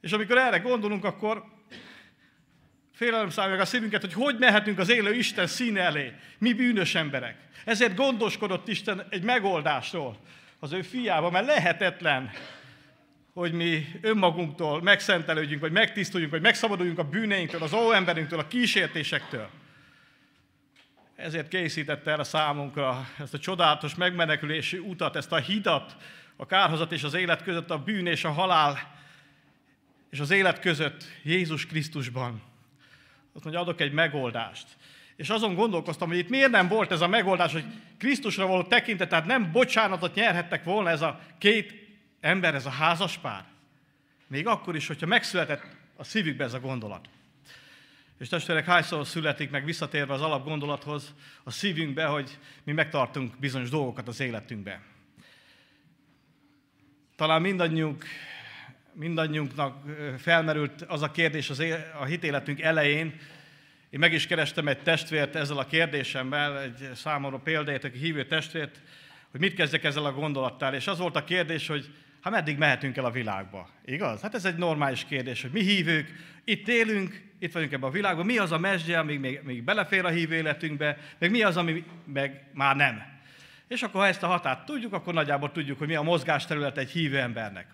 És 0.00 0.12
amikor 0.12 0.38
erre 0.38 0.58
gondolunk, 0.58 1.04
akkor 1.04 1.44
félelem 2.92 3.30
szállja 3.30 3.50
meg 3.50 3.60
a 3.60 3.64
szívünket, 3.64 4.00
hogy 4.00 4.12
hogy 4.12 4.38
mehetünk 4.38 4.78
az 4.78 4.90
élő 4.90 5.14
Isten 5.14 5.46
színe 5.46 5.80
elé, 5.80 6.12
mi 6.38 6.52
bűnös 6.52 6.94
emberek. 6.94 7.36
Ezért 7.64 7.94
gondoskodott 7.94 8.68
Isten 8.68 9.06
egy 9.10 9.22
megoldásról 9.22 10.20
az 10.60 10.72
ő 10.72 10.82
fiába, 10.82 11.30
mert 11.30 11.46
lehetetlen, 11.46 12.30
hogy 13.32 13.52
mi 13.52 13.86
önmagunktól 14.00 14.82
megszentelődjünk, 14.82 15.60
vagy 15.60 15.72
megtisztuljunk, 15.72 16.32
vagy 16.32 16.42
megszabaduljunk 16.42 16.98
a 16.98 17.08
bűneinktől, 17.08 17.62
az 17.62 17.72
óemberünktől, 17.72 18.38
a 18.38 18.46
kísértésektől. 18.46 19.48
Ezért 21.16 21.48
készítette 21.48 22.10
el 22.10 22.20
a 22.20 22.24
számunkra 22.24 23.08
ezt 23.18 23.34
a 23.34 23.38
csodálatos 23.38 23.94
megmenekülési 23.94 24.78
utat, 24.78 25.16
ezt 25.16 25.32
a 25.32 25.36
hidat, 25.36 25.96
a 26.36 26.46
kárhozat 26.46 26.92
és 26.92 27.02
az 27.02 27.14
élet 27.14 27.42
között, 27.42 27.70
a 27.70 27.82
bűn 27.82 28.06
és 28.06 28.24
a 28.24 28.30
halál 28.30 28.98
és 30.10 30.20
az 30.20 30.30
élet 30.30 30.60
között 30.60 31.04
Jézus 31.22 31.66
Krisztusban. 31.66 32.42
Azt 33.32 33.44
mondja, 33.44 33.62
adok 33.62 33.80
egy 33.80 33.92
megoldást. 33.92 34.66
És 35.20 35.30
azon 35.30 35.54
gondolkoztam, 35.54 36.08
hogy 36.08 36.18
itt 36.18 36.28
miért 36.28 36.50
nem 36.50 36.68
volt 36.68 36.90
ez 36.90 37.00
a 37.00 37.08
megoldás, 37.08 37.52
hogy 37.52 37.64
Krisztusra 37.98 38.46
való 38.46 38.62
tekintet, 38.62 39.08
tehát 39.08 39.26
nem 39.26 39.52
bocsánatot 39.52 40.14
nyerhettek 40.14 40.64
volna 40.64 40.90
ez 40.90 41.00
a 41.00 41.20
két 41.38 41.74
ember, 42.20 42.54
ez 42.54 42.66
a 42.66 42.70
házaspár. 42.70 43.44
Még 44.26 44.46
akkor 44.46 44.76
is, 44.76 44.86
hogyha 44.86 45.06
megszületett 45.06 45.62
a 45.96 46.04
szívükbe 46.04 46.44
ez 46.44 46.54
a 46.54 46.60
gondolat. 46.60 47.08
És 48.18 48.28
testvérek, 48.28 48.64
hányszor 48.64 49.06
születik 49.06 49.50
meg 49.50 49.64
visszatérve 49.64 50.12
az 50.12 50.20
alapgondolathoz 50.20 51.14
a 51.42 51.50
szívünkbe, 51.50 52.04
hogy 52.04 52.38
mi 52.64 52.72
megtartunk 52.72 53.38
bizonyos 53.38 53.70
dolgokat 53.70 54.08
az 54.08 54.20
életünkbe. 54.20 54.80
Talán 57.16 57.40
mindannyiunk, 57.40 58.04
mindannyiunknak 58.92 59.84
felmerült 60.18 60.82
az 60.82 61.02
a 61.02 61.10
kérdés 61.10 61.50
az 61.50 61.64
a 62.00 62.04
hitéletünk 62.04 62.60
elején, 62.60 63.20
én 63.90 63.98
meg 63.98 64.12
is 64.12 64.26
kerestem 64.26 64.68
egy 64.68 64.82
testvért 64.82 65.36
ezzel 65.36 65.58
a 65.58 65.66
kérdésemmel, 65.66 66.60
egy 66.60 66.90
számomra 66.94 67.38
példáját, 67.38 67.84
aki 67.84 67.98
hívő 67.98 68.24
testvért, 68.24 68.80
hogy 69.30 69.40
mit 69.40 69.54
kezdjek 69.54 69.84
ezzel 69.84 70.04
a 70.04 70.12
gondolattal. 70.12 70.74
És 70.74 70.86
az 70.86 70.98
volt 70.98 71.16
a 71.16 71.24
kérdés, 71.24 71.66
hogy 71.66 71.94
hát 72.20 72.32
meddig 72.32 72.58
mehetünk 72.58 72.96
el 72.96 73.04
a 73.04 73.10
világba? 73.10 73.68
Igaz? 73.84 74.20
Hát 74.20 74.34
ez 74.34 74.44
egy 74.44 74.56
normális 74.56 75.04
kérdés, 75.04 75.42
hogy 75.42 75.50
mi 75.50 75.62
hívők, 75.62 76.12
itt 76.44 76.68
élünk, 76.68 77.22
itt 77.38 77.52
vagyunk 77.52 77.72
ebben 77.72 77.88
a 77.88 77.92
világban, 77.92 78.26
mi 78.26 78.38
az 78.38 78.52
a 78.52 78.58
mesdje, 78.58 78.98
ami 78.98 79.16
még, 79.16 79.40
még 79.42 79.62
belefér 79.62 80.04
a 80.04 80.08
hívő 80.08 80.34
életünkbe, 80.34 80.98
meg 81.18 81.30
mi 81.30 81.42
az, 81.42 81.56
ami 81.56 81.84
meg 82.04 82.44
már 82.52 82.76
nem. 82.76 83.02
És 83.68 83.82
akkor, 83.82 84.00
ha 84.00 84.06
ezt 84.06 84.22
a 84.22 84.26
határt 84.26 84.64
tudjuk, 84.64 84.92
akkor 84.92 85.14
nagyjából 85.14 85.52
tudjuk, 85.52 85.78
hogy 85.78 85.86
mi 85.86 85.94
a 85.94 86.02
mozgásterület 86.02 86.78
egy 86.78 86.90
hívő 86.90 87.18
embernek. 87.18 87.66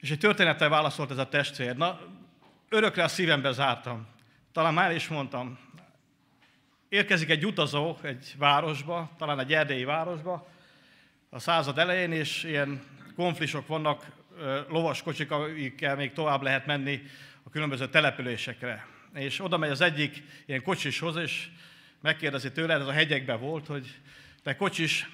És 0.00 0.10
egy 0.10 0.18
történettel 0.18 0.68
válaszolt 0.68 1.10
ez 1.10 1.18
a 1.18 1.28
testvér. 1.28 1.76
Na, 1.76 2.00
örökre 2.68 3.02
a 3.02 3.08
szívembe 3.08 3.52
zártam. 3.52 4.16
Talán 4.58 4.74
már 4.74 4.92
is 4.92 5.08
mondtam. 5.08 5.58
Érkezik 6.88 7.30
egy 7.30 7.46
utazó 7.46 7.96
egy 8.02 8.34
városba, 8.38 9.10
talán 9.18 9.40
egy 9.40 9.52
erdélyi 9.52 9.84
városba, 9.84 10.48
a 11.30 11.38
század 11.38 11.78
elején, 11.78 12.12
és 12.12 12.44
ilyen 12.44 12.82
konflisok 13.16 13.66
vannak, 13.66 14.06
lovas 14.68 15.02
kocsik, 15.02 15.30
amikkel 15.30 15.96
még 15.96 16.12
tovább 16.12 16.42
lehet 16.42 16.66
menni 16.66 17.02
a 17.42 17.50
különböző 17.50 17.88
településekre. 17.88 18.86
És 19.14 19.40
oda 19.40 19.56
megy 19.56 19.70
az 19.70 19.80
egyik 19.80 20.22
ilyen 20.46 20.62
kocsishoz, 20.62 21.16
és 21.16 21.48
megkérdezi 22.00 22.52
tőle, 22.52 22.74
ez 22.74 22.86
a 22.86 22.92
hegyekben 22.92 23.40
volt, 23.40 23.66
hogy 23.66 23.98
te 24.42 24.56
kocsis, 24.56 25.10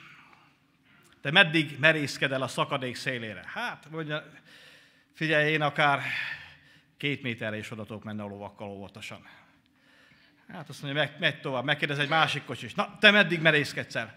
te 1.20 1.30
meddig 1.30 1.76
merészked 1.78 2.32
el 2.32 2.42
a 2.42 2.48
szakadék 2.48 2.96
szélére? 2.96 3.42
Hát, 3.46 3.86
mondja, 3.90 4.24
figyelj, 5.14 5.50
én 5.50 5.62
akár 5.62 6.02
két 7.04 7.22
méterre 7.22 7.56
is 7.56 7.70
oda 7.70 7.84
tudok 7.84 8.04
menni 8.04 8.20
a 8.20 8.26
lovakkal 8.26 8.68
óvatosan. 8.68 9.26
Hát 10.48 10.68
azt 10.68 10.82
mondja, 10.82 11.00
megy, 11.02 11.12
megy 11.18 11.40
tovább, 11.40 11.64
megkérdez 11.64 11.98
egy 11.98 12.08
másik 12.08 12.44
kocsis. 12.44 12.74
Na, 12.74 12.96
te 13.00 13.10
meddig 13.10 13.40
merészkedsz 13.40 13.94
el? 13.94 14.16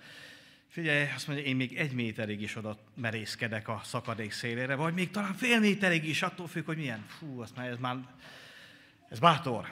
Figyelj, 0.67 1.07
azt 1.15 1.27
mondja, 1.27 1.45
én 1.45 1.55
még 1.55 1.77
egy 1.77 1.91
méterig 1.91 2.41
is 2.41 2.55
oda 2.55 2.77
merészkedek 2.95 3.67
a 3.67 3.81
szakadék 3.83 4.31
szélére, 4.31 4.75
vagy 4.75 4.93
még 4.93 5.09
talán 5.09 5.33
fél 5.33 5.59
méterig 5.59 6.05
is, 6.05 6.21
attól 6.21 6.47
függ, 6.47 6.65
hogy 6.65 6.77
milyen. 6.77 7.05
Fú, 7.07 7.41
azt 7.41 7.55
már, 7.55 7.67
ez 7.67 7.77
már, 7.77 7.97
ez 9.09 9.19
bátor. 9.19 9.67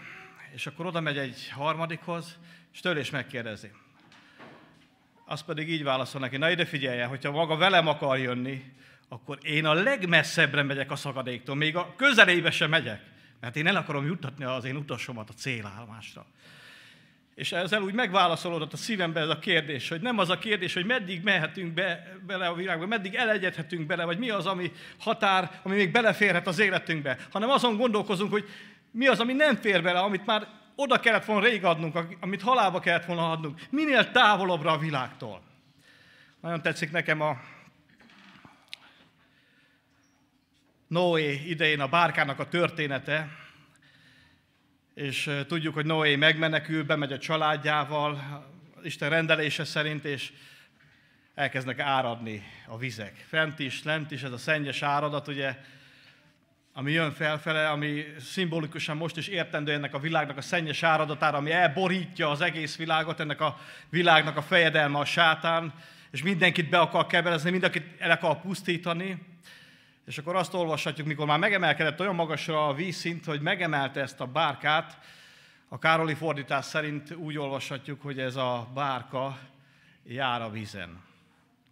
És 0.54 0.68
akkor 0.68 0.86
oda 0.86 1.00
megy 1.00 1.18
egy 1.18 1.50
harmadikhoz, 1.50 2.38
és 2.74 2.80
tőle 2.80 3.00
is 3.00 3.10
megkérdezi. 3.10 3.72
Az 5.26 5.44
pedig 5.44 5.70
így 5.70 5.84
válaszol 5.84 6.22
neki, 6.22 6.38
na 6.38 6.52
ide 6.52 6.66
figyelje, 6.66 7.06
hogyha 7.06 7.32
maga 7.32 7.56
velem 7.56 7.88
akar 7.88 8.18
jönni, 8.18 8.74
akkor 9.10 9.38
én 9.42 9.66
a 9.66 9.74
legmesszebbre 9.74 10.64
megyek 10.64 10.92
a 10.92 10.96
szakadéktól, 10.96 11.56
még 11.56 11.76
a 11.76 11.94
közelébe 11.96 12.52
sem 12.52 12.70
megyek, 12.70 13.02
mert 13.40 13.56
én 13.56 13.68
el 13.68 13.76
akarom 13.76 14.06
juttatni 14.06 14.44
az 14.44 14.66
én 14.66 14.76
utasomat 14.76 15.30
a 15.30 15.34
célállomásra. 15.34 16.26
És 17.36 17.52
ezzel 17.52 17.82
úgy 17.82 17.94
megválaszolódott 17.94 18.74
a 18.74 18.78
szívembe 18.78 19.20
ez 19.20 19.30
a 19.30 19.40
kérdés, 19.40 19.90
hogy 19.90 20.02
nem 20.02 20.18
az 20.18 20.30
a 20.30 20.38
kérdés, 20.38 20.74
hogy 20.74 20.86
meddig 20.86 21.24
mehetünk 21.24 21.74
be, 21.74 22.18
bele 22.28 22.48
a 22.48 22.54
világba, 22.54 22.86
meddig 22.86 23.16
elegyedhetünk 23.16 23.86
bele, 23.86 24.06
vagy 24.06 24.18
mi 24.18 24.30
az, 24.30 24.46
ami 24.46 24.72
határ, 25.00 25.60
ami 25.64 25.76
még 25.76 25.92
beleférhet 25.92 26.48
az 26.48 26.60
életünkbe, 26.60 27.18
hanem 27.32 27.50
azon 27.50 27.78
gondolkozunk, 27.78 28.32
hogy 28.32 28.50
mi 28.92 29.08
az, 29.08 29.20
ami 29.20 29.34
nem 29.34 29.56
fér 29.56 29.84
bele, 29.84 30.00
amit 30.00 30.26
már 30.26 30.48
oda 30.76 31.00
kellett 31.00 31.26
volna 31.26 31.48
rég 31.48 31.64
adnunk, 31.64 32.00
amit 32.20 32.42
halálba 32.42 32.80
kellett 32.80 33.06
volna 33.06 33.32
adnunk, 33.32 33.62
minél 33.70 34.12
távolabbra 34.12 34.72
a 34.72 34.78
világtól. 34.78 35.42
Nagyon 36.42 36.62
tetszik 36.62 36.92
nekem 36.92 37.22
a 37.22 37.38
Noé 40.96 41.42
idején 41.46 41.80
a 41.80 41.88
bárkának 41.88 42.40
a 42.40 42.48
története, 42.48 43.30
és 44.94 45.32
tudjuk, 45.48 45.74
hogy 45.74 45.86
Noé 45.86 46.16
megmenekül, 46.16 46.84
bemegy 46.84 47.12
a 47.12 47.18
családjával, 47.18 48.44
Isten 48.84 49.10
rendelése 49.10 49.64
szerint, 49.64 50.06
és 50.06 50.32
elkezdnek 51.34 51.80
áradni 51.80 52.44
a 52.68 52.78
vizek. 52.78 53.26
Fent 53.28 53.60
is, 53.60 53.84
lent 53.84 54.12
is, 54.12 54.24
ez 54.24 54.32
a 54.32 54.38
szennyes 54.38 54.82
áradat, 54.82 55.28
ugye, 55.28 55.58
ami 56.74 56.92
jön 56.92 57.12
felfele, 57.12 57.70
ami 57.70 58.04
szimbolikusan 58.20 58.98
most 58.98 59.18
is 59.18 59.28
értendő 59.28 59.72
ennek 59.72 59.94
a 59.94 60.00
világnak 60.00 60.38
a 60.38 60.42
szennyes 60.42 60.84
áradatára, 60.84 61.38
ami 61.38 61.52
elborítja 61.52 62.30
az 62.30 62.42
egész 62.42 62.76
világot, 62.76 63.20
ennek 63.20 63.42
a 63.42 63.60
világnak 63.90 64.38
a 64.38 64.42
fejedelme 64.42 65.00
a 65.00 65.06
sátán, 65.06 65.74
és 66.12 66.24
mindenkit 66.24 66.70
be 66.70 66.80
akar 66.80 67.08
kebelezni, 67.08 67.52
mindenkit 67.52 68.02
el 68.02 68.12
akar 68.12 68.42
pusztítani. 68.42 69.35
És 70.06 70.18
akkor 70.18 70.36
azt 70.36 70.54
olvashatjuk, 70.54 71.08
mikor 71.08 71.26
már 71.26 71.40
megemelkedett 71.40 72.00
olyan 72.00 72.16
magasra 72.16 72.68
a 72.68 72.74
vízszint, 72.74 73.26
hogy 73.26 73.42
megemelte 73.42 74.02
ezt 74.02 74.22
a 74.22 74.26
bárkát, 74.26 75.00
a 75.68 75.80
Károli 75.80 76.14
fordítás 76.14 76.66
szerint 76.66 77.12
úgy 77.12 77.38
olvashatjuk, 77.38 78.02
hogy 78.02 78.20
ez 78.20 78.36
a 78.36 78.68
bárka 78.74 79.40
jár 80.04 80.42
a 80.42 80.50
vízen. 80.50 81.04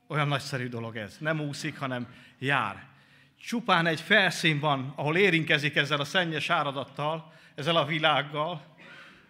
Olyan 0.07 0.27
nagyszerű 0.27 0.67
dolog 0.67 0.97
ez. 0.97 1.17
Nem 1.19 1.41
úszik, 1.41 1.79
hanem 1.79 2.07
jár. 2.39 2.83
Csupán 3.39 3.85
egy 3.85 4.01
felszín 4.01 4.59
van, 4.59 4.93
ahol 4.95 5.17
érinkezik 5.17 5.75
ezzel 5.75 5.99
a 5.99 6.05
szennyes 6.05 6.49
áradattal, 6.49 7.33
ezzel 7.55 7.75
a 7.75 7.85
világgal, 7.85 8.61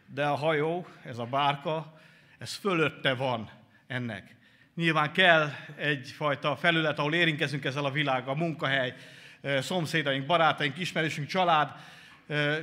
de 0.05 0.25
a 0.25 0.35
hajó, 0.35 0.87
ez 1.03 1.17
a 1.17 1.25
bárka, 1.25 1.99
ez 2.37 2.53
fölötte 2.53 3.13
van 3.13 3.49
ennek. 3.87 4.35
Nyilván 4.75 5.11
kell 5.11 5.51
egyfajta 5.75 6.55
felület, 6.55 6.99
ahol 6.99 7.13
érinkezünk 7.13 7.65
ezzel 7.65 7.85
a 7.85 7.91
világgal, 7.91 8.35
munkahely, 8.35 8.93
szomszédaink, 9.59 10.25
barátaink, 10.25 10.79
ismerősünk, 10.79 11.27
család, 11.27 11.71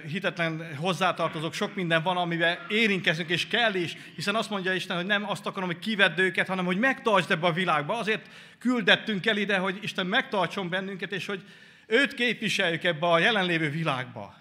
hitetlen 0.06 0.76
hozzátartozók, 0.76 1.54
sok 1.54 1.74
minden 1.74 2.02
van, 2.02 2.16
amivel 2.16 2.66
érinkezünk, 2.68 3.28
és 3.28 3.46
kell 3.46 3.74
is, 3.74 3.96
hiszen 4.14 4.34
azt 4.34 4.50
mondja 4.50 4.72
Isten, 4.72 4.96
hogy 4.96 5.06
nem 5.06 5.28
azt 5.28 5.46
akarom, 5.46 5.68
hogy 5.68 5.78
kivedd 5.78 6.20
őket, 6.20 6.48
hanem 6.48 6.64
hogy 6.64 6.78
megtartsd 6.78 7.30
ebbe 7.30 7.46
a 7.46 7.52
világba. 7.52 7.98
Azért 7.98 8.28
küldettünk 8.58 9.26
el 9.26 9.36
ide, 9.36 9.58
hogy 9.58 9.78
Isten 9.82 10.06
megtartson 10.06 10.68
bennünket, 10.68 11.12
és 11.12 11.26
hogy 11.26 11.42
őt 11.86 12.14
képviseljük 12.14 12.84
ebbe 12.84 13.06
a 13.06 13.18
jelenlévő 13.18 13.70
világba. 13.70 14.34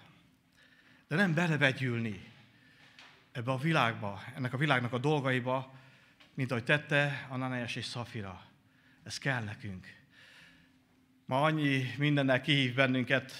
De 1.08 1.16
nem 1.16 1.34
belevegyülni 1.34 2.20
ebbe 3.32 3.50
a 3.50 3.58
világba, 3.58 4.22
ennek 4.36 4.52
a 4.52 4.56
világnak 4.56 4.92
a 4.92 4.98
dolgaiba, 4.98 5.78
mint 6.34 6.50
ahogy 6.50 6.64
tette 6.64 7.26
Ananias 7.28 7.76
és 7.76 7.84
Szafira. 7.84 8.42
Ez 9.04 9.18
kell 9.18 9.42
nekünk. 9.42 9.86
Ma 11.26 11.42
annyi 11.42 11.94
mindennel 11.98 12.40
kihív 12.40 12.74
bennünket, 12.74 13.32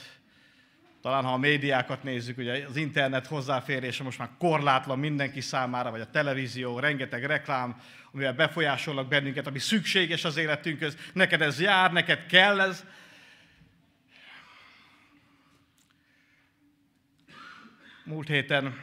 talán 1.01 1.25
ha 1.25 1.33
a 1.33 1.37
médiákat 1.37 2.03
nézzük, 2.03 2.39
ugye 2.39 2.67
az 2.67 2.77
internet 2.77 3.27
hozzáférése 3.27 4.03
most 4.03 4.19
már 4.19 4.31
korlátlan 4.39 4.99
mindenki 4.99 5.41
számára, 5.41 5.91
vagy 5.91 6.01
a 6.01 6.11
televízió, 6.11 6.79
rengeteg 6.79 7.25
reklám, 7.25 7.81
amivel 8.13 8.33
befolyásolnak 8.33 9.09
bennünket, 9.09 9.47
ami 9.47 9.59
szükséges 9.59 10.25
az 10.25 10.37
életünkhöz. 10.37 10.97
Neked 11.13 11.43
ez 11.43 11.61
jár, 11.61 11.93
neked 11.93 12.27
kell 12.27 12.61
ez. 12.61 12.85
Múlt 18.05 18.29
héten 18.29 18.75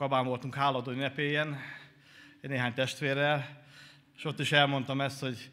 Kabán 0.00 0.24
voltunk 0.24 0.54
háladó 0.54 0.90
ünnepélyen, 0.90 1.58
néhány 2.40 2.74
testvérrel, 2.74 3.64
és 4.16 4.24
ott 4.24 4.40
is 4.40 4.52
elmondtam 4.52 5.00
ezt, 5.00 5.20
hogy 5.20 5.50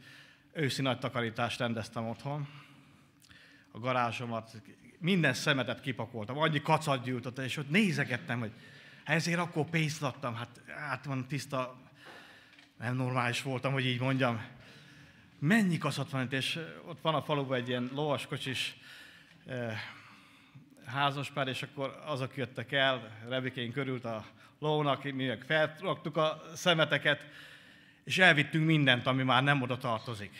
őszi 0.53 0.81
nagy 0.81 0.99
takarítást 0.99 1.59
rendeztem 1.59 2.07
otthon. 2.07 2.47
A 3.71 3.79
garázsomat, 3.79 4.61
minden 4.99 5.33
szemetet 5.33 5.81
kipakoltam, 5.81 6.37
annyi 6.37 6.61
kacat 6.61 7.03
gyűjtött, 7.03 7.37
és 7.37 7.57
ott 7.57 7.69
nézegettem, 7.69 8.39
hogy 8.39 8.51
ezért 9.03 9.39
akkor 9.39 9.69
pénzt 9.69 10.03
adtam, 10.03 10.35
hát, 10.35 10.61
hát 10.77 11.05
van 11.05 11.27
tiszta, 11.27 11.77
nem 12.77 12.95
normális 12.95 13.41
voltam, 13.41 13.73
hogy 13.73 13.85
így 13.85 13.99
mondjam. 13.99 14.45
Mennyi 15.39 15.77
kaszat 15.77 16.09
van 16.09 16.23
itt, 16.23 16.33
és 16.33 16.59
ott 16.85 17.01
van 17.01 17.15
a 17.15 17.21
faluban 17.21 17.57
egy 17.57 17.67
ilyen 17.67 17.89
lovaskocsis 17.93 18.77
eh, 19.45 19.79
házaspár, 20.87 21.47
és 21.47 21.61
akkor 21.61 22.01
azok 22.05 22.37
jöttek 22.37 22.71
el, 22.71 23.17
Rebikén 23.29 23.71
körült 23.71 24.05
a 24.05 24.25
lónak, 24.59 25.03
mi 25.03 25.25
meg 25.25 25.43
felraktuk 25.47 26.17
a 26.17 26.41
szemeteket, 26.53 27.25
és 28.03 28.17
elvittünk 28.17 28.65
mindent, 28.65 29.07
ami 29.07 29.23
már 29.23 29.43
nem 29.43 29.61
oda 29.61 29.77
tartozik, 29.77 30.31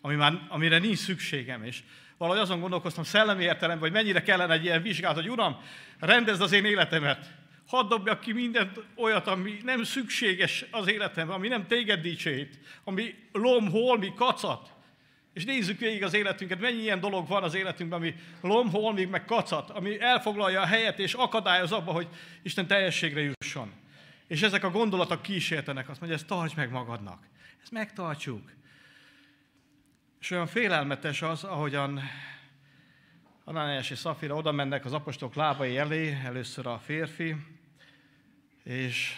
ami 0.00 0.14
már, 0.14 0.46
amire 0.48 0.78
nincs 0.78 0.98
szükségem. 0.98 1.64
És 1.64 1.82
valahogy 2.18 2.40
azon 2.40 2.60
gondolkoztam 2.60 3.04
szellemi 3.04 3.42
értelemben, 3.42 3.88
hogy 3.88 4.02
mennyire 4.02 4.22
kellene 4.22 4.52
egy 4.52 4.64
ilyen 4.64 4.82
vizsgálat, 4.82 5.16
hogy 5.16 5.30
Uram, 5.30 5.56
rendezd 5.98 6.40
az 6.40 6.52
én 6.52 6.64
életemet, 6.64 7.34
hadd 7.66 7.88
dobjak 7.88 8.20
ki 8.20 8.32
mindent 8.32 8.80
olyat, 8.96 9.26
ami 9.26 9.58
nem 9.64 9.84
szükséges 9.84 10.64
az 10.70 10.88
életemben, 10.88 11.36
ami 11.36 11.48
nem 11.48 11.66
téged 11.66 12.00
dicsőít, 12.00 12.58
ami 12.84 13.14
lom, 13.32 13.70
holmi, 13.70 14.12
kacat. 14.14 14.74
És 15.36 15.44
nézzük 15.44 15.78
végig 15.78 16.02
az 16.02 16.14
életünket, 16.14 16.60
mennyi 16.60 16.80
ilyen 16.80 17.00
dolog 17.00 17.28
van 17.28 17.42
az 17.42 17.54
életünkben, 17.54 17.98
ami 17.98 18.14
lom, 18.40 18.70
holmi, 18.70 19.04
meg 19.04 19.24
kacat, 19.24 19.70
ami 19.70 20.00
elfoglalja 20.00 20.60
a 20.60 20.66
helyet 20.66 20.98
és 20.98 21.14
akadályoz 21.14 21.72
abba, 21.72 21.92
hogy 21.92 22.08
Isten 22.42 22.66
teljességre 22.66 23.20
jusson. 23.20 23.72
És 24.26 24.42
ezek 24.42 24.64
a 24.64 24.70
gondolatok 24.70 25.22
kísértenek, 25.22 25.88
azt 25.88 26.00
mondja, 26.00 26.18
ezt 26.18 26.26
tarts 26.26 26.54
meg 26.54 26.70
magadnak. 26.70 27.26
Ezt 27.62 27.70
megtartsuk. 27.70 28.52
És 30.20 30.30
olyan 30.30 30.46
félelmetes 30.46 31.22
az, 31.22 31.44
ahogyan 31.44 32.00
Ananias 33.44 33.90
és 33.90 33.98
Szafira 33.98 34.34
oda 34.34 34.52
mennek 34.52 34.84
az 34.84 34.92
apostolok 34.92 35.34
lábai 35.34 35.78
elé, 35.78 36.18
először 36.24 36.66
a 36.66 36.78
férfi, 36.78 37.36
és 38.62 39.14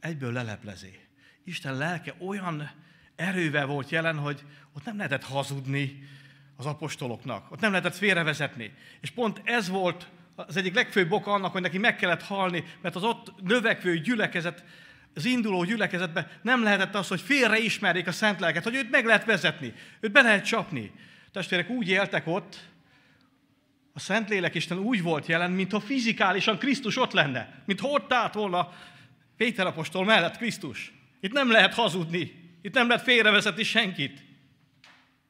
egyből 0.00 0.32
leleplezi. 0.32 0.98
Isten 1.44 1.76
lelke 1.76 2.14
olyan 2.18 2.70
erővel 3.18 3.66
volt 3.66 3.90
jelen, 3.90 4.18
hogy 4.18 4.44
ott 4.72 4.84
nem 4.84 4.96
lehetett 4.96 5.24
hazudni 5.24 6.08
az 6.56 6.66
apostoloknak, 6.66 7.50
ott 7.50 7.60
nem 7.60 7.70
lehetett 7.70 7.96
félrevezetni. 7.96 8.72
És 9.00 9.10
pont 9.10 9.40
ez 9.44 9.68
volt 9.68 10.08
az 10.34 10.56
egyik 10.56 10.74
legfőbb 10.74 11.12
oka 11.12 11.32
annak, 11.32 11.52
hogy 11.52 11.62
neki 11.62 11.78
meg 11.78 11.96
kellett 11.96 12.22
halni, 12.22 12.64
mert 12.82 12.96
az 12.96 13.02
ott 13.02 13.32
növekvő 13.42 13.98
gyülekezet, 13.98 14.64
az 15.14 15.24
induló 15.24 15.64
gyülekezetben 15.64 16.28
nem 16.42 16.62
lehetett 16.62 16.94
az, 16.94 17.08
hogy 17.08 17.20
félreismerjék 17.20 18.06
a 18.06 18.12
szent 18.12 18.40
lelket, 18.40 18.64
hogy 18.64 18.74
őt 18.74 18.90
meg 18.90 19.04
lehet 19.04 19.24
vezetni, 19.24 19.72
őt 20.00 20.12
be 20.12 20.22
lehet 20.22 20.44
csapni. 20.44 20.92
Testvérek 21.32 21.70
úgy 21.70 21.88
éltek 21.88 22.26
ott, 22.26 22.68
a 23.92 24.00
Szentlélek 24.00 24.54
Isten 24.54 24.78
úgy 24.78 25.02
volt 25.02 25.26
jelen, 25.26 25.50
mintha 25.50 25.80
fizikálisan 25.80 26.58
Krisztus 26.58 26.96
ott 26.96 27.12
lenne, 27.12 27.62
mintha 27.64 27.88
ott 27.88 28.12
állt 28.12 28.34
volna 28.34 28.72
Péter 29.36 29.66
apostol 29.66 30.04
mellett 30.04 30.36
Krisztus. 30.36 30.92
Itt 31.20 31.32
nem 31.32 31.50
lehet 31.50 31.74
hazudni, 31.74 32.47
itt 32.60 32.74
nem 32.74 32.88
lehet 32.88 33.02
félrevezetni 33.02 33.62
senkit. 33.62 34.24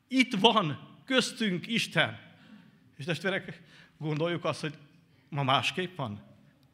Itt 0.08 0.34
van 0.34 0.96
köztünk 1.04 1.66
Isten. 1.66 2.18
És 2.96 3.04
testvérek, 3.04 3.62
gondoljuk 3.98 4.44
azt, 4.44 4.60
hogy 4.60 4.74
ma 5.28 5.42
másképp 5.42 5.96
van? 5.96 6.22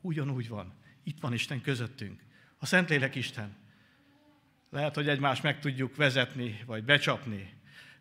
Ugyanúgy 0.01 0.49
van. 0.49 0.73
Itt 1.03 1.21
van 1.21 1.33
Isten 1.33 1.61
közöttünk. 1.61 2.23
A 2.59 2.67
Szentlélek 2.67 3.15
Isten. 3.15 3.57
Lehet, 4.71 4.95
hogy 4.95 5.09
egymást 5.09 5.43
meg 5.43 5.61
tudjuk 5.61 5.97
vezetni, 5.97 6.63
vagy 6.67 6.85
becsapni, 6.85 7.53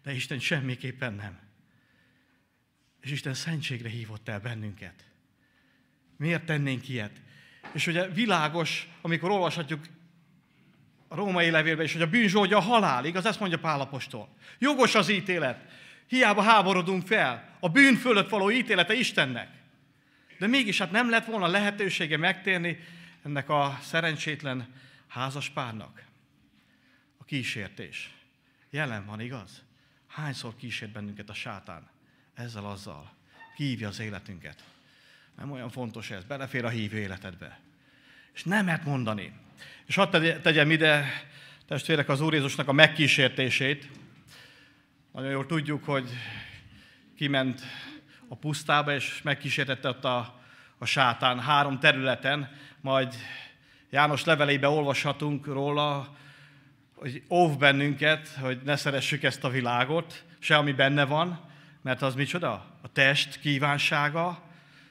de 0.04 0.13
Isten 0.13 0.39
semmiképpen 0.39 1.13
nem. 1.13 1.39
És 3.02 3.12
Isten 3.12 3.34
szentségre 3.34 3.89
hívott 3.89 4.30
el 4.30 4.39
bennünket. 4.39 5.06
Miért 6.18 6.46
tennénk 6.46 6.89
ilyet? 6.89 7.22
És 7.74 7.88
ugye 7.88 8.08
világos, 8.08 8.89
amikor 9.02 9.32
olvashatjuk 9.32 9.86
a 11.13 11.15
római 11.15 11.49
levélben 11.49 11.86
is, 11.86 11.93
hogy 11.93 12.02
a 12.02 12.10
bűnzsógya 12.10 12.58
a 12.58 12.62
halál, 12.62 13.06
igaz? 13.06 13.26
Ezt 13.26 13.39
mondja 13.39 13.60
Pálapostól. 13.60 14.30
Jogos 14.60 14.95
az 14.95 15.10
ítélet. 15.10 15.71
Hiába 16.08 16.41
háborodunk 16.41 17.08
fel. 17.08 17.58
A 17.60 17.69
bűn 17.69 17.95
fölött 17.95 18.30
való 18.30 18.52
ítélete 18.52 18.93
Istennek. 18.93 19.49
De 20.39 20.47
mégis 20.47 20.78
hát 20.78 20.91
nem 20.91 21.10
lett 21.10 21.26
volna 21.26 21.47
lehetősége 21.47 22.17
megtérni 22.17 22.80
ennek 23.23 23.49
a 23.49 23.80
szerencsétlen 23.82 24.73
házaspárnak. 25.08 26.04
A 27.17 27.23
kísértés. 27.23 28.13
Jelen 28.69 29.06
van, 29.06 29.19
igaz? 29.19 29.63
Hányszor 30.08 30.56
kísért 30.56 30.91
bennünket 30.91 31.30
a 31.30 31.34
sátán? 31.34 31.89
Ezzel, 32.34 32.65
azzal. 32.65 33.12
Kívja 33.56 33.88
az 33.88 33.99
életünket. 33.99 34.63
Nem 35.38 35.52
olyan 35.52 35.69
fontos 35.69 36.12
ez, 36.12 36.23
belefér 36.23 36.65
a 36.65 36.69
hívő 36.69 36.97
életedbe. 36.97 37.60
És 38.34 38.43
nem 38.43 38.65
mert 38.65 38.86
mondani. 38.86 39.34
És 39.86 39.96
hadd 39.96 40.41
tegyem 40.41 40.72
ide, 40.72 41.06
testvérek, 41.67 42.10
az 42.10 42.22
Úr 42.22 42.34
Jézusnak 42.34 42.67
a 42.67 42.72
megkísértését. 42.72 43.89
Nagyon 45.12 45.32
jól 45.32 45.46
tudjuk, 45.46 45.84
hogy 45.84 46.10
kiment 47.17 47.62
a 48.28 48.36
pusztába, 48.36 48.93
és 48.93 49.22
megkísértette 49.22 49.89
ott 49.89 50.04
a, 50.04 50.41
a 50.78 50.86
sátán 50.86 51.39
három 51.39 51.80
területen, 51.80 52.52
majd 52.82 53.13
János 53.89 54.24
leveleibe 54.24 54.67
olvashatunk 54.67 55.46
róla, 55.46 56.15
hogy 56.96 57.24
óv 57.30 57.58
bennünket, 57.58 58.28
hogy 58.28 58.62
ne 58.63 58.76
szeressük 58.76 59.24
ezt 59.24 59.43
a 59.43 59.50
világot, 59.50 60.24
se 60.39 60.56
ami 60.56 60.72
benne 60.72 61.06
van, 61.06 61.50
mert 61.82 62.02
az 62.02 62.15
micsoda? 62.15 62.52
A 62.82 62.91
test 62.91 63.39
kívánsága, 63.39 64.43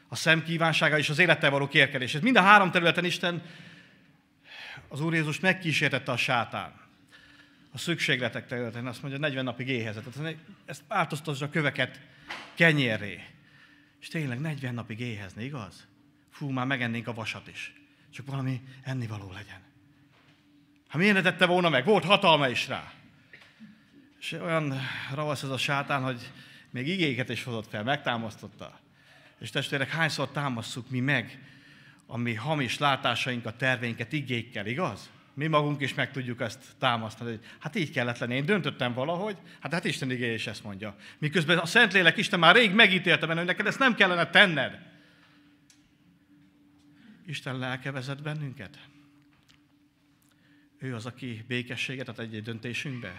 a 0.08 0.16
szem 0.16 0.42
kívánsága 0.42 0.98
és 0.98 1.08
az 1.08 1.18
élettel 1.18 1.50
való 1.50 1.68
kérkedés. 1.68 2.14
Ez 2.14 2.20
mind 2.20 2.36
a 2.36 2.42
három 2.42 2.70
területen 2.70 3.04
Isten, 3.04 3.42
az 4.92 5.00
Úr 5.00 5.14
Jézus 5.14 5.40
megkísértette 5.40 6.12
a 6.12 6.16
sátán. 6.16 6.72
A 7.70 7.78
szükségletek 7.78 8.46
területen 8.46 8.86
azt 8.86 9.02
mondja, 9.02 9.20
40 9.20 9.44
napig 9.44 9.68
éhezett. 9.68 10.04
Ezt 10.64 10.82
változtasd 10.88 11.42
a 11.42 11.50
köveket 11.50 12.00
kenyérré. 12.54 13.24
És 14.00 14.08
tényleg 14.08 14.40
40 14.40 14.74
napig 14.74 15.00
éhezni, 15.00 15.44
igaz? 15.44 15.86
Fú, 16.30 16.50
már 16.50 16.66
megennénk 16.66 17.06
a 17.06 17.14
vasat 17.14 17.48
is. 17.48 17.72
Csak 18.10 18.26
valami 18.26 18.60
ennivaló 18.82 19.32
legyen. 19.32 19.60
Ha 20.88 20.98
miért 20.98 21.14
ne 21.14 21.22
tette 21.22 21.46
volna 21.46 21.68
meg? 21.68 21.84
Volt 21.84 22.04
hatalma 22.04 22.48
is 22.48 22.68
rá. 22.68 22.92
És 24.20 24.32
olyan 24.32 24.80
ravasz 25.14 25.42
ez 25.42 25.50
a 25.50 25.58
sátán, 25.58 26.02
hogy 26.02 26.30
még 26.70 26.88
igéket 26.88 27.28
is 27.28 27.44
hozott 27.44 27.68
fel, 27.68 27.82
megtámasztotta. 27.82 28.80
És 29.38 29.50
testvérek, 29.50 29.90
hányszor 29.90 30.30
támasszuk 30.30 30.90
mi 30.90 31.00
meg 31.00 31.51
a 32.12 32.16
mi 32.16 32.34
hamis 32.34 32.78
látásainkat, 32.78 33.56
terveinket 33.56 34.12
igékkel, 34.12 34.66
igaz? 34.66 35.10
Mi 35.34 35.46
magunk 35.46 35.80
is 35.80 35.94
meg 35.94 36.10
tudjuk 36.10 36.40
ezt 36.40 36.64
támasztani, 36.78 37.30
hogy 37.30 37.40
hát 37.58 37.76
így 37.76 37.90
kellett 37.90 38.18
lenni. 38.18 38.34
Én 38.34 38.44
döntöttem 38.44 38.94
valahogy, 38.94 39.36
hát, 39.60 39.72
hát 39.72 39.84
Isten 39.84 40.10
igény 40.10 40.32
is 40.32 40.46
ezt 40.46 40.64
mondja. 40.64 40.96
Miközben 41.18 41.58
a 41.58 41.66
Szentlélek 41.66 42.16
Isten 42.16 42.38
már 42.38 42.54
rég 42.54 42.72
megítélte 42.72 43.26
benne, 43.26 43.38
hogy 43.38 43.48
neked 43.48 43.66
ezt 43.66 43.78
nem 43.78 43.94
kellene 43.94 44.30
tenned. 44.30 44.78
Isten 47.26 47.58
lelke 47.58 47.90
vezet 47.90 48.22
bennünket. 48.22 48.78
Ő 50.78 50.94
az, 50.94 51.06
aki 51.06 51.44
békességet 51.48 52.08
ad 52.08 52.18
egy-egy 52.18 52.42
döntésünkbe. 52.42 53.12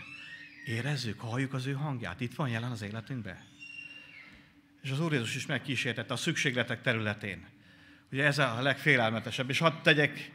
Érezzük, 0.66 1.20
halljuk 1.20 1.54
az 1.54 1.66
ő 1.66 1.72
hangját. 1.72 2.22
Itt 2.22 2.36
van 2.36 2.50
jelen 2.50 2.72
az 2.72 2.82
életünkben. 2.82 3.38
És 4.82 4.92
az 4.92 5.00
Úr 5.00 5.12
Jézus 5.12 5.36
is 5.36 5.46
megkísértette 5.46 6.14
a 6.14 6.18
szükségletek 6.18 6.82
területén. 6.82 7.53
Ugye 8.14 8.26
ez 8.26 8.38
a 8.38 8.62
legfélelmetesebb. 8.62 9.50
És 9.50 9.60
hadd 9.60 9.74
tegyek 9.84 10.32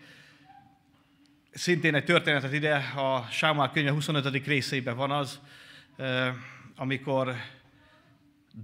szintén 1.50 1.94
egy 1.94 2.04
történetet 2.04 2.52
ide, 2.52 2.76
a 2.76 3.26
Sámál 3.30 3.70
könyve 3.70 3.90
25. 3.90 4.46
részében 4.46 4.96
van 4.96 5.10
az, 5.10 5.40
amikor 6.76 7.34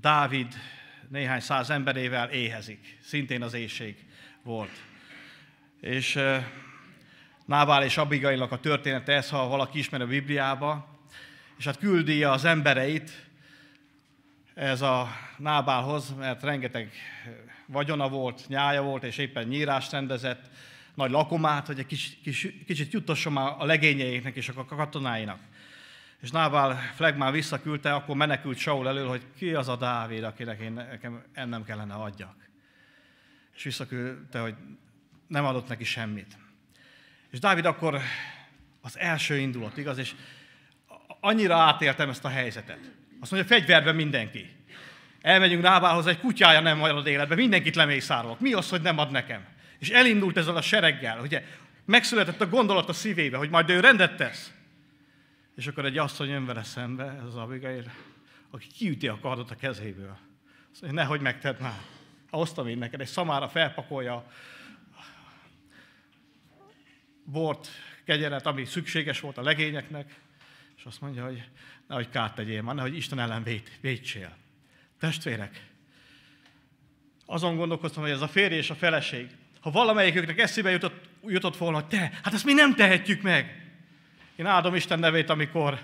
Dávid 0.00 0.54
néhány 1.08 1.40
száz 1.40 1.70
emberével 1.70 2.30
éhezik. 2.30 2.98
Szintén 3.02 3.42
az 3.42 3.54
éjség 3.54 3.96
volt. 4.42 4.82
És 5.80 6.18
Nábál 7.44 7.84
és 7.84 7.96
Abigailnak 7.96 8.52
a 8.52 8.60
története 8.60 9.12
ez, 9.12 9.30
ha 9.30 9.48
valaki 9.48 9.78
ismer 9.78 10.00
a 10.00 10.06
Bibliába, 10.06 10.98
és 11.58 11.64
hát 11.64 11.78
küldi 11.78 12.24
az 12.24 12.44
embereit 12.44 13.26
ez 14.54 14.82
a 14.82 15.08
Nábálhoz, 15.36 16.14
mert 16.14 16.42
rengeteg 16.42 16.92
vagyona 17.66 18.08
volt, 18.08 18.48
nyája 18.48 18.82
volt, 18.82 19.02
és 19.02 19.18
éppen 19.18 19.46
nyírást 19.46 19.92
rendezett, 19.92 20.50
nagy 20.94 21.10
lakomát, 21.10 21.66
hogy 21.66 21.78
egy 21.78 21.86
kis, 21.86 22.18
kicsit 22.66 22.92
jutasson 22.92 23.32
már 23.32 23.54
a 23.58 23.64
legényeiknek 23.64 24.36
és 24.36 24.48
a 24.48 24.64
katonáinak. 24.64 25.38
És 26.20 26.30
Nábál 26.30 26.92
Flegmán 26.94 27.32
visszaküldte, 27.32 27.94
akkor 27.94 28.16
menekült 28.16 28.58
Saul 28.58 28.88
elől, 28.88 29.08
hogy 29.08 29.22
ki 29.36 29.54
az 29.54 29.68
a 29.68 29.76
Dávid, 29.76 30.22
akinek 30.22 30.60
én 30.60 30.72
nekem 30.72 31.24
ennem 31.32 31.64
kellene 31.64 31.94
adjak. 31.94 32.34
És 33.56 33.62
visszaküldte, 33.62 34.40
hogy 34.40 34.54
nem 35.26 35.44
adott 35.44 35.68
neki 35.68 35.84
semmit. 35.84 36.38
És 37.30 37.38
Dávid 37.38 37.64
akkor 37.64 38.00
az 38.80 38.98
első 38.98 39.38
indulat, 39.38 39.76
igaz? 39.76 39.98
És 39.98 40.14
annyira 41.20 41.56
átéltem 41.56 42.08
ezt 42.08 42.24
a 42.24 42.28
helyzetet. 42.28 42.90
Azt 43.20 43.30
mondja, 43.30 43.56
fegyverben 43.56 43.94
mindenki. 43.94 44.50
Elmegyünk 45.24 45.62
Nábálhoz, 45.62 46.06
egy 46.06 46.18
kutyája 46.18 46.60
nem 46.60 46.78
marad 46.78 47.06
életbe, 47.06 47.34
mindenkit 47.34 47.74
lemészárolok. 47.74 48.40
Mi 48.40 48.52
az, 48.52 48.68
hogy 48.68 48.80
nem 48.80 48.98
ad 48.98 49.10
nekem? 49.10 49.46
És 49.78 49.90
elindult 49.90 50.36
ezzel 50.36 50.56
a 50.56 50.62
sereggel, 50.62 51.20
ugye 51.20 51.44
megszületett 51.84 52.40
a 52.40 52.48
gondolat 52.48 52.88
a 52.88 52.92
szívébe, 52.92 53.36
hogy 53.36 53.50
majd 53.50 53.70
ő 53.70 53.80
rendet 53.80 54.16
tesz. 54.16 54.52
És 55.56 55.66
akkor 55.66 55.84
egy 55.84 55.98
asszony 55.98 56.28
jön 56.28 56.46
vele 56.46 56.62
szembe, 56.62 57.04
ez 57.04 57.24
az 57.26 57.36
Abigail, 57.36 57.92
aki 58.50 58.66
kiüti 58.66 59.08
a 59.08 59.18
kardot 59.18 59.50
a 59.50 59.56
kezéből. 59.56 60.18
Azt 60.72 60.82
mondja, 60.82 61.02
nehogy 61.02 61.20
megtedd 61.20 61.60
már. 61.60 61.80
Hoztam 62.30 62.68
én 62.68 62.78
neked, 62.78 63.00
egy 63.00 63.06
szamára 63.06 63.48
felpakolja 63.48 64.26
bort, 67.24 67.68
kegyeret, 68.04 68.46
ami 68.46 68.64
szükséges 68.64 69.20
volt 69.20 69.38
a 69.38 69.42
legényeknek, 69.42 70.14
és 70.76 70.84
azt 70.84 71.00
mondja, 71.00 71.24
hogy 71.24 71.48
nehogy 71.88 72.08
kárt 72.08 72.34
tegyél 72.34 72.62
már, 72.62 72.74
nehogy 72.74 72.96
Isten 72.96 73.18
ellen 73.18 73.42
vét, 73.42 73.78
vétsél. 73.80 74.42
Testvérek, 75.04 75.60
azon 77.26 77.56
gondolkoztam, 77.56 78.02
hogy 78.02 78.12
ez 78.12 78.20
a 78.20 78.28
férj 78.28 78.54
és 78.54 78.70
a 78.70 78.74
feleség, 78.74 79.26
ha 79.60 79.70
valamelyiküknek 79.70 80.38
eszébe 80.38 80.70
jutott, 80.70 81.04
jutott 81.26 81.56
volna, 81.56 81.76
hogy 81.76 81.86
te, 81.86 82.10
hát 82.22 82.34
ezt 82.34 82.44
mi 82.44 82.52
nem 82.52 82.74
tehetjük 82.74 83.22
meg. 83.22 83.70
Én 84.36 84.46
áldom 84.46 84.74
Isten 84.74 84.98
nevét, 84.98 85.30
amikor 85.30 85.80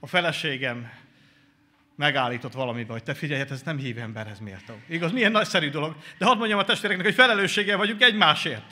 a 0.00 0.06
feleségem 0.06 0.90
megállított 1.96 2.52
valamiben, 2.52 2.92
hogy 2.92 3.02
te 3.02 3.14
figyelj, 3.14 3.40
hát 3.40 3.50
ez 3.50 3.62
nem 3.62 3.78
hív 3.78 3.98
emberhez 3.98 4.38
méltó. 4.38 4.74
Igaz, 4.88 5.12
milyen 5.12 5.32
nagyszerű 5.32 5.70
dolog. 5.70 5.96
De 6.18 6.24
hadd 6.24 6.38
mondjam 6.38 6.58
a 6.58 6.64
testvéreknek, 6.64 7.06
hogy 7.06 7.14
felelősséggel 7.14 7.76
vagyunk 7.76 8.02
egymásért. 8.02 8.70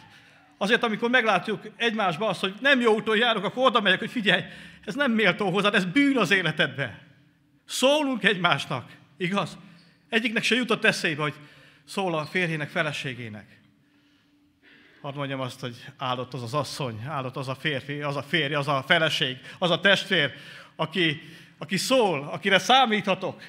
Azért, 0.57 0.83
amikor 0.83 1.11
meglátjuk 1.11 1.69
egymásba 1.77 2.29
azt, 2.29 2.41
hogy 2.41 2.55
nem 2.61 2.81
jó 2.81 2.95
úton 2.95 3.17
járok, 3.17 3.45
akkor 3.45 3.67
oda 3.67 3.81
megyek, 3.81 3.99
hogy 3.99 4.11
figyelj, 4.11 4.43
ez 4.85 4.95
nem 4.95 5.13
méltó 5.13 5.51
hozzád, 5.51 5.75
ez 5.75 5.85
bűn 5.85 6.17
az 6.17 6.31
életedbe. 6.31 6.99
Szólunk 7.65 8.25
egymásnak, 8.25 8.91
igaz? 9.17 9.59
Egyiknek 10.09 10.43
se 10.43 10.55
jutott 10.55 10.85
eszébe, 10.85 11.23
hogy 11.23 11.35
szól 11.85 12.15
a 12.15 12.27
férjének, 12.27 12.69
feleségének. 12.69 13.59
Hadd 15.01 15.15
mondjam 15.15 15.41
azt, 15.41 15.61
hogy 15.61 15.85
áldott 15.97 16.35
az 16.35 16.43
az 16.43 16.55
asszony, 16.55 17.05
áldott 17.07 17.37
az 17.37 17.49
a 17.49 17.55
férfi, 17.55 18.01
az 18.01 18.17
a 18.17 18.23
férj, 18.23 18.55
az 18.55 18.69
a 18.69 18.85
feleség, 18.87 19.37
az 19.59 19.71
a 19.71 19.81
testvér, 19.81 20.33
aki, 20.77 21.21
aki 21.59 21.77
szól, 21.77 22.29
akire 22.29 22.59
számíthatok, 22.59 23.43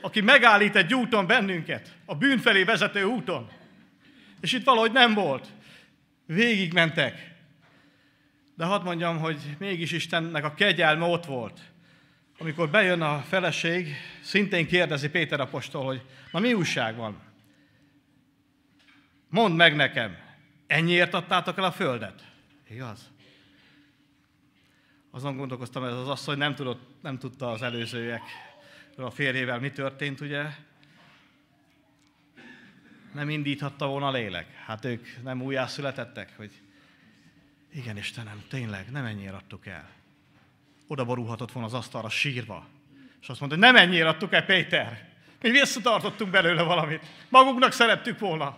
aki 0.00 0.20
megállít 0.20 0.76
egy 0.76 0.94
úton 0.94 1.26
bennünket, 1.26 1.96
a 2.04 2.14
bűn 2.14 2.38
felé 2.38 2.62
vezető 2.62 3.04
úton. 3.04 3.50
És 4.40 4.52
itt 4.52 4.64
valahogy 4.64 4.92
nem 4.92 5.14
volt. 5.14 5.46
Végigmentek. 6.26 7.34
De 8.54 8.64
hadd 8.64 8.82
mondjam, 8.82 9.18
hogy 9.18 9.56
mégis 9.58 9.92
Istennek 9.92 10.44
a 10.44 10.54
kegyelme 10.54 11.04
ott 11.04 11.24
volt. 11.24 11.60
Amikor 12.40 12.70
bejön 12.70 13.00
a 13.00 13.20
feleség, 13.20 13.94
szintén 14.22 14.66
kérdezi 14.66 15.08
Péter 15.08 15.40
apostol, 15.40 15.84
hogy 15.84 16.02
na 16.32 16.38
mi 16.38 16.52
újság 16.52 16.96
van? 16.96 17.20
Mondd 19.28 19.54
meg 19.54 19.76
nekem, 19.76 20.16
ennyiért 20.66 21.14
adtátok 21.14 21.58
el 21.58 21.64
a 21.64 21.72
földet? 21.72 22.24
Igaz? 22.68 23.10
Azon 25.10 25.36
gondolkoztam, 25.36 25.84
ez 25.84 25.92
az 25.92 26.08
asszony 26.08 26.38
nem, 26.38 26.54
tudott, 26.54 27.02
nem 27.02 27.18
tudta 27.18 27.50
az 27.50 27.62
előzőek 27.62 28.22
a 28.96 29.10
férjével 29.10 29.58
mi 29.58 29.70
történt, 29.70 30.20
ugye? 30.20 30.44
Nem 33.14 33.30
indíthatta 33.30 33.86
volna 33.86 34.06
a 34.06 34.12
lélek. 34.12 34.54
Hát 34.54 34.84
ők 34.84 35.22
nem 35.22 35.42
újjászületettek, 35.42 36.36
hogy 36.36 36.52
igen, 37.72 37.96
Istenem, 37.96 38.44
tényleg, 38.48 38.90
nem 38.90 39.04
ennyire 39.04 39.36
adtuk 39.36 39.66
el. 39.66 39.97
Oda 40.88 41.04
borulhatott 41.04 41.52
volna 41.52 41.68
az 41.68 41.74
asztalra 41.74 42.08
sírva. 42.08 42.66
És 43.20 43.28
azt 43.28 43.40
mondta, 43.40 43.58
hogy 43.58 43.72
nem 43.72 43.76
ennyire 43.76 44.08
adtuk 44.08 44.32
el, 44.32 44.44
Péter. 44.44 45.08
Mi 45.42 45.50
visszatartottunk 45.50 46.30
belőle 46.30 46.62
valamit. 46.62 47.02
Magunknak 47.28 47.72
szerettük 47.72 48.18
volna. 48.18 48.56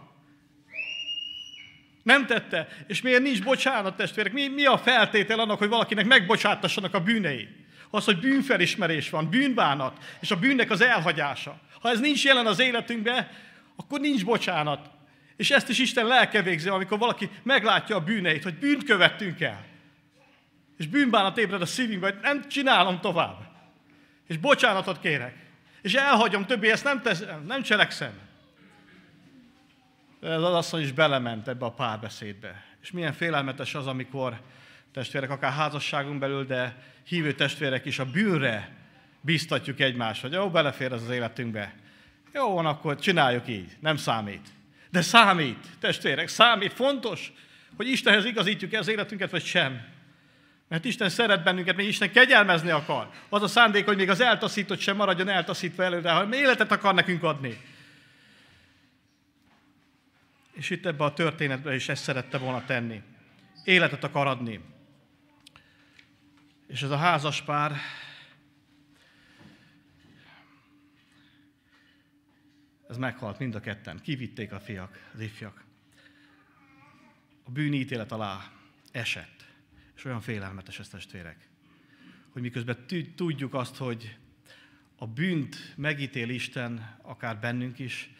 Nem 2.02 2.26
tette. 2.26 2.68
És 2.86 3.02
miért 3.02 3.22
nincs 3.22 3.42
bocsánat, 3.42 3.96
testvérek? 3.96 4.32
Mi, 4.32 4.48
mi 4.48 4.64
a 4.64 4.78
feltétel 4.78 5.40
annak, 5.40 5.58
hogy 5.58 5.68
valakinek 5.68 6.06
megbocsátassanak 6.06 6.94
a 6.94 7.00
bűnei? 7.00 7.48
Az, 7.90 8.04
hogy 8.04 8.18
bűnfelismerés 8.18 9.10
van, 9.10 9.30
bűnbánat, 9.30 10.04
és 10.20 10.30
a 10.30 10.36
bűnnek 10.36 10.70
az 10.70 10.80
elhagyása. 10.80 11.60
Ha 11.80 11.90
ez 11.90 12.00
nincs 12.00 12.24
jelen 12.24 12.46
az 12.46 12.58
életünkben, 12.58 13.28
akkor 13.76 14.00
nincs 14.00 14.24
bocsánat. 14.24 14.90
És 15.36 15.50
ezt 15.50 15.68
is 15.68 15.78
Isten 15.78 16.06
lelke 16.06 16.42
végzi, 16.42 16.68
amikor 16.68 16.98
valaki 16.98 17.30
meglátja 17.42 17.96
a 17.96 18.00
bűneit, 18.00 18.42
hogy 18.42 18.54
bűnt 18.54 18.84
követtünk 18.84 19.40
el. 19.40 19.69
És 20.80 20.86
bűnbánat 20.86 21.38
ébred 21.38 21.62
a 21.62 21.66
szívünkbe, 21.66 22.10
hogy 22.10 22.18
nem 22.22 22.48
csinálom 22.48 23.00
tovább. 23.00 23.38
És 24.26 24.36
bocsánatot 24.36 25.00
kérek. 25.00 25.34
És 25.82 25.94
elhagyom, 25.94 26.46
többé 26.46 26.70
ezt 26.70 26.84
nem, 26.84 27.02
tesz, 27.02 27.24
nem 27.46 27.62
cselekszem. 27.62 28.12
De 30.20 30.34
az 30.34 30.54
asszony 30.54 30.82
is 30.82 30.92
belement 30.92 31.48
ebbe 31.48 31.64
a 31.64 31.72
párbeszédbe. 31.72 32.64
És 32.82 32.90
milyen 32.90 33.12
félelmetes 33.12 33.74
az, 33.74 33.86
amikor 33.86 34.40
testvérek, 34.92 35.30
akár 35.30 35.52
házasságunk 35.52 36.18
belül, 36.18 36.44
de 36.44 36.82
hívő 37.06 37.32
testvérek 37.32 37.84
is 37.84 37.98
a 37.98 38.10
bűnre 38.10 38.76
biztatjuk 39.20 39.80
egymást, 39.80 40.22
hogy 40.22 40.32
jó, 40.32 40.50
belefér 40.50 40.92
ez 40.92 41.02
az 41.02 41.10
életünkbe. 41.10 41.74
Jó 42.34 42.54
van, 42.54 42.66
akkor 42.66 42.98
csináljuk 42.98 43.48
így, 43.48 43.76
nem 43.80 43.96
számít. 43.96 44.48
De 44.90 45.02
számít, 45.02 45.66
testvérek, 45.80 46.28
számít, 46.28 46.72
fontos, 46.72 47.32
hogy 47.76 47.88
Istenhez 47.88 48.24
igazítjuk 48.24 48.72
az 48.72 48.88
életünket, 48.88 49.30
vagy 49.30 49.44
sem. 49.44 49.98
Mert 50.70 50.84
Isten 50.84 51.08
szeret 51.08 51.42
bennünket, 51.42 51.76
még 51.76 51.86
Isten 51.86 52.12
kegyelmezni 52.12 52.70
akar. 52.70 53.10
Az 53.28 53.42
a 53.42 53.48
szándék, 53.48 53.84
hogy 53.84 53.96
még 53.96 54.10
az 54.10 54.20
eltaszított 54.20 54.78
sem 54.78 54.96
maradjon 54.96 55.28
eltaszítva 55.28 55.82
előre, 55.82 56.10
hanem 56.10 56.32
életet 56.32 56.72
akar 56.72 56.94
nekünk 56.94 57.22
adni. 57.22 57.60
És 60.52 60.70
itt 60.70 60.86
ebben 60.86 61.06
a 61.06 61.12
történetben 61.12 61.74
is 61.74 61.88
ezt 61.88 62.02
szerette 62.02 62.38
volna 62.38 62.64
tenni. 62.64 63.02
Életet 63.64 64.04
akar 64.04 64.26
adni. 64.26 64.60
És 66.66 66.82
ez 66.82 66.90
a 66.90 66.96
házas 66.96 67.42
pár 67.42 67.72
ez 72.88 72.96
meghalt 72.96 73.38
mind 73.38 73.54
a 73.54 73.60
ketten. 73.60 74.00
Kivitték 74.02 74.52
a 74.52 74.60
fiak, 74.60 75.10
az 75.14 75.20
ifjak. 75.20 75.64
A 77.44 77.50
bűnítélet 77.50 78.12
alá 78.12 78.50
esett. 78.92 79.39
És 80.00 80.06
olyan 80.06 80.20
félelmetes 80.20 80.78
ez 80.78 80.88
testvérek, 80.88 81.36
hogy 82.32 82.42
miközben 82.42 82.76
tudjuk 83.16 83.54
azt, 83.54 83.76
hogy 83.76 84.16
a 84.98 85.06
bűnt 85.06 85.72
megítél 85.76 86.28
Isten, 86.28 86.96
akár 87.02 87.38
bennünk 87.38 87.78
is, 87.78 88.10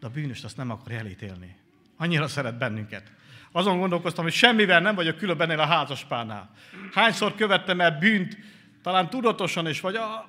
de 0.00 0.06
a 0.06 0.10
bűnöst 0.10 0.44
azt 0.44 0.56
nem 0.56 0.70
akar 0.70 0.92
elítélni. 0.92 1.56
Annyira 1.96 2.28
szeret 2.28 2.58
bennünket. 2.58 3.12
Azon 3.52 3.78
gondolkoztam, 3.78 4.24
hogy 4.24 4.32
semmivel 4.32 4.80
nem 4.80 4.94
vagyok 4.94 5.16
különb 5.16 5.40
ennél 5.40 5.60
a 5.60 5.66
házaspárnál. 5.66 6.50
Hányszor 6.92 7.34
követtem 7.34 7.80
el 7.80 7.98
bűnt, 7.98 8.38
talán 8.82 9.10
tudatosan 9.10 9.68
is, 9.68 9.80
vagy 9.80 9.96
a, 9.96 10.28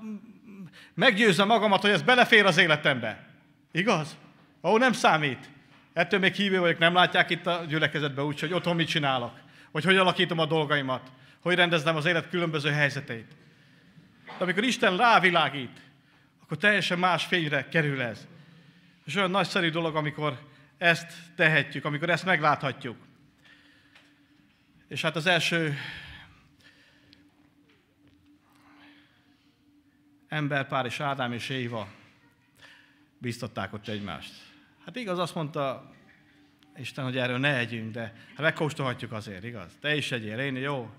meggyőzem 0.94 1.48
magamat, 1.48 1.82
hogy 1.82 1.92
ez 1.92 2.02
belefér 2.02 2.46
az 2.46 2.58
életembe. 2.58 3.28
Igaz? 3.72 4.18
Ó, 4.64 4.78
nem 4.78 4.94
számít. 4.94 5.50
Ettől 5.94 6.20
még 6.20 6.34
hívő 6.34 6.60
vagyok, 6.60 6.78
nem 6.78 6.94
látják 6.94 7.30
itt 7.30 7.46
a 7.46 7.66
gyülekezetben 7.68 8.26
úgy, 8.26 8.40
hogy 8.40 8.54
otthon 8.54 8.76
mit 8.76 8.88
csinálok, 8.88 9.46
vagy 9.72 9.84
hogy 9.84 9.98
alakítom 9.98 10.40
a 10.40 10.46
dolgaimat, 10.46 11.12
hogy 11.40 11.56
rendezem 11.56 11.96
az 11.96 12.06
élet 12.06 12.30
különböző 12.30 12.70
helyzeteit. 12.70 13.36
De 14.26 14.44
amikor 14.44 14.64
Isten 14.64 14.98
rávilágít, 14.98 15.82
akkor 16.42 16.58
teljesen 16.58 17.00
más 17.00 17.26
fényre 17.26 17.68
kerül 17.68 18.02
ez. 18.02 18.28
És 19.06 19.16
olyan 19.16 19.32
nagyszerű 19.32 19.70
dolog, 19.70 19.96
amikor 19.96 20.40
ezt 20.78 21.14
tehetjük, 21.36 21.86
amikor 21.86 22.10
ezt 22.10 22.26
megláthatjuk. 22.26 22.98
És 24.88 25.02
hát 25.02 25.16
az 25.16 25.26
első 25.26 25.78
emberpár 30.28 30.86
és 30.86 31.00
Ádám 31.00 31.32
és 31.32 31.50
Éva 31.50 31.88
biztatták 33.18 33.74
ott 33.74 33.88
egymást. 33.88 34.34
Hát 34.86 34.96
igaz, 34.96 35.20
azt 35.20 35.36
mondta 35.36 35.92
Isten, 36.80 37.04
hogy 37.04 37.18
erről 37.18 37.38
ne 37.38 37.58
együnk, 37.58 37.92
de 37.92 38.02
hát 38.02 38.38
megkóstolhatjuk 38.38 39.12
azért, 39.12 39.44
igaz? 39.44 39.78
Te 39.80 39.96
is 39.96 40.12
egyél, 40.12 40.40
én 40.40 40.56
jó. 40.56 40.90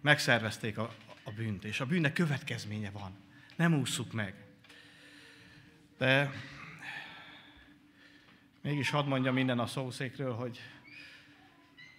Megszervezték 0.00 0.78
a, 0.78 0.94
a 1.24 1.30
bűnt, 1.30 1.64
és 1.64 1.80
a 1.80 1.86
bűnnek 1.86 2.12
következménye 2.12 2.90
van. 2.90 3.16
Nem 3.56 3.74
ússzuk 3.74 4.12
meg. 4.12 4.34
De 5.98 6.30
mégis 8.62 8.90
hadd 8.90 9.06
mondja 9.06 9.32
minden 9.32 9.58
a 9.58 9.66
szószékről, 9.66 10.32
hogy 10.32 10.60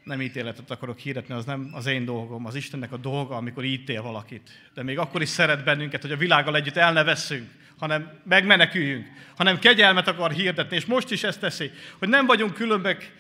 nem 0.08 0.22
ítéletet 0.22 0.72
akarok 0.72 1.00
hirdetni, 1.00 1.34
az 1.34 1.46
nem 1.46 1.70
az 1.74 1.86
én 1.86 2.06
dolgom, 2.06 2.46
az 2.46 2.56
Istennek 2.56 2.92
a 2.92 2.98
dolga, 2.98 3.36
amikor 3.36 3.64
ítél 3.64 4.02
valakit. 4.02 4.50
De 4.74 4.84
még 4.84 4.98
akkor 4.98 5.22
is 5.22 5.30
szeret 5.30 5.64
bennünket, 5.64 6.02
hogy 6.02 6.12
a 6.12 6.18
világgal 6.18 6.56
együtt 6.56 6.76
el 6.76 6.94
ne 6.94 7.04
veszünk, 7.04 7.50
hanem 7.80 8.20
megmeneküljünk, 8.24 9.08
hanem 9.36 9.60
kegyelmet 9.60 10.08
akar 10.08 10.32
hirdetni, 10.32 10.76
és 10.76 10.86
most 10.86 11.12
is 11.12 11.24
ezt 11.24 11.40
teszi, 11.40 11.72
hogy 12.00 12.10
nem 12.10 12.26
vagyunk 12.26 12.54
különbek 12.54 13.14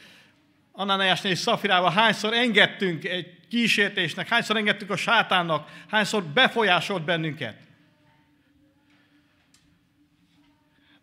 Ananiásnél 0.72 1.32
és 1.32 1.40
Szafirával, 1.40 1.92
hányszor 1.92 2.34
engedtünk 2.34 3.04
egy 3.04 3.38
kísértésnek, 3.50 4.28
hányszor 4.28 4.58
engedtük 4.58 4.90
a 4.90 4.96
sátánnak, 4.96 5.70
hányszor 5.88 6.24
befolyásolt 6.24 7.04
bennünket. 7.04 7.67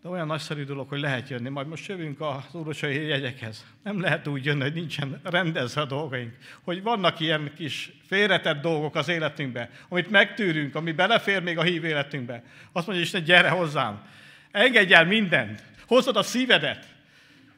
De 0.05 0.11
olyan 0.11 0.27
nagyszerű 0.27 0.65
dolog, 0.65 0.89
hogy 0.89 1.01
lehet 1.01 1.29
jönni. 1.29 1.49
Majd 1.49 1.67
most 1.67 1.87
jövünk 1.87 2.21
az 2.21 2.45
úrocsai 2.53 3.07
jegyekhez. 3.07 3.65
Nem 3.83 4.01
lehet 4.01 4.27
úgy 4.27 4.45
jönni, 4.45 4.61
hogy 4.61 4.73
nincsen 4.73 5.21
rendezve 5.23 5.81
a 5.81 5.85
dolgaink. 5.85 6.37
Hogy 6.63 6.83
vannak 6.83 7.21
ilyen 7.21 7.53
kis 7.57 7.93
félretett 8.07 8.61
dolgok 8.61 8.95
az 8.95 9.09
életünkbe, 9.09 9.71
amit 9.89 10.11
megtűrünk, 10.11 10.75
ami 10.75 10.93
belefér 10.93 11.43
még 11.43 11.59
a 11.59 11.63
hív 11.63 11.85
életünkbe. 11.85 12.43
Azt 12.73 12.87
mondja 12.87 13.05
Isten, 13.05 13.25
gyere 13.25 13.49
hozzám. 13.49 14.07
Engedj 14.51 14.95
el 14.95 15.05
mindent. 15.05 15.63
Hozzad 15.87 16.17
a 16.17 16.23
szívedet. 16.23 16.87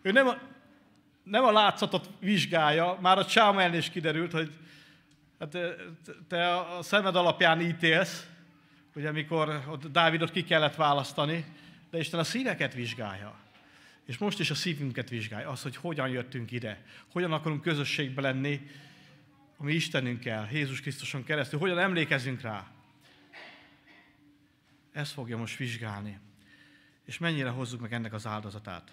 Ő 0.02 0.12
nem 0.12 0.26
a, 0.26 0.38
nem 1.22 1.44
a 1.44 1.52
látszatot 1.52 2.10
vizsgálja, 2.20 2.98
már 3.00 3.18
a 3.18 3.24
Csáma 3.24 3.66
is 3.66 3.90
kiderült, 3.90 4.32
hogy 4.32 4.50
hát 5.38 5.58
te 6.28 6.56
a 6.56 6.82
szemed 6.82 7.16
alapján 7.16 7.60
ítélsz, 7.60 8.26
ugye 8.94 9.08
amikor 9.08 9.62
ott 9.70 9.86
Dávidot 9.86 10.30
ki 10.30 10.44
kellett 10.44 10.74
választani, 10.74 11.44
de 11.90 11.98
Isten 11.98 12.20
a 12.20 12.24
szíveket 12.24 12.74
vizsgálja. 12.74 13.38
És 14.06 14.18
most 14.18 14.40
is 14.40 14.50
a 14.50 14.54
szívünket 14.54 15.08
vizsgálja, 15.08 15.48
az, 15.48 15.62
hogy 15.62 15.76
hogyan 15.76 16.08
jöttünk 16.08 16.52
ide, 16.52 16.84
hogyan 17.08 17.32
akarunk 17.32 17.62
közösségbe 17.62 18.20
lenni, 18.20 18.70
ami 19.56 19.72
Istenünkkel, 19.72 20.48
Jézus 20.52 20.80
Krisztuson 20.80 21.24
keresztül, 21.24 21.58
hogyan 21.58 21.78
emlékezünk 21.78 22.40
rá. 22.40 22.66
Ezt 24.92 25.12
fogja 25.12 25.36
most 25.36 25.56
vizsgálni. 25.56 26.18
És 27.04 27.18
mennyire 27.18 27.48
hozzuk 27.48 27.80
meg 27.80 27.92
ennek 27.92 28.12
az 28.12 28.26
áldozatát. 28.26 28.92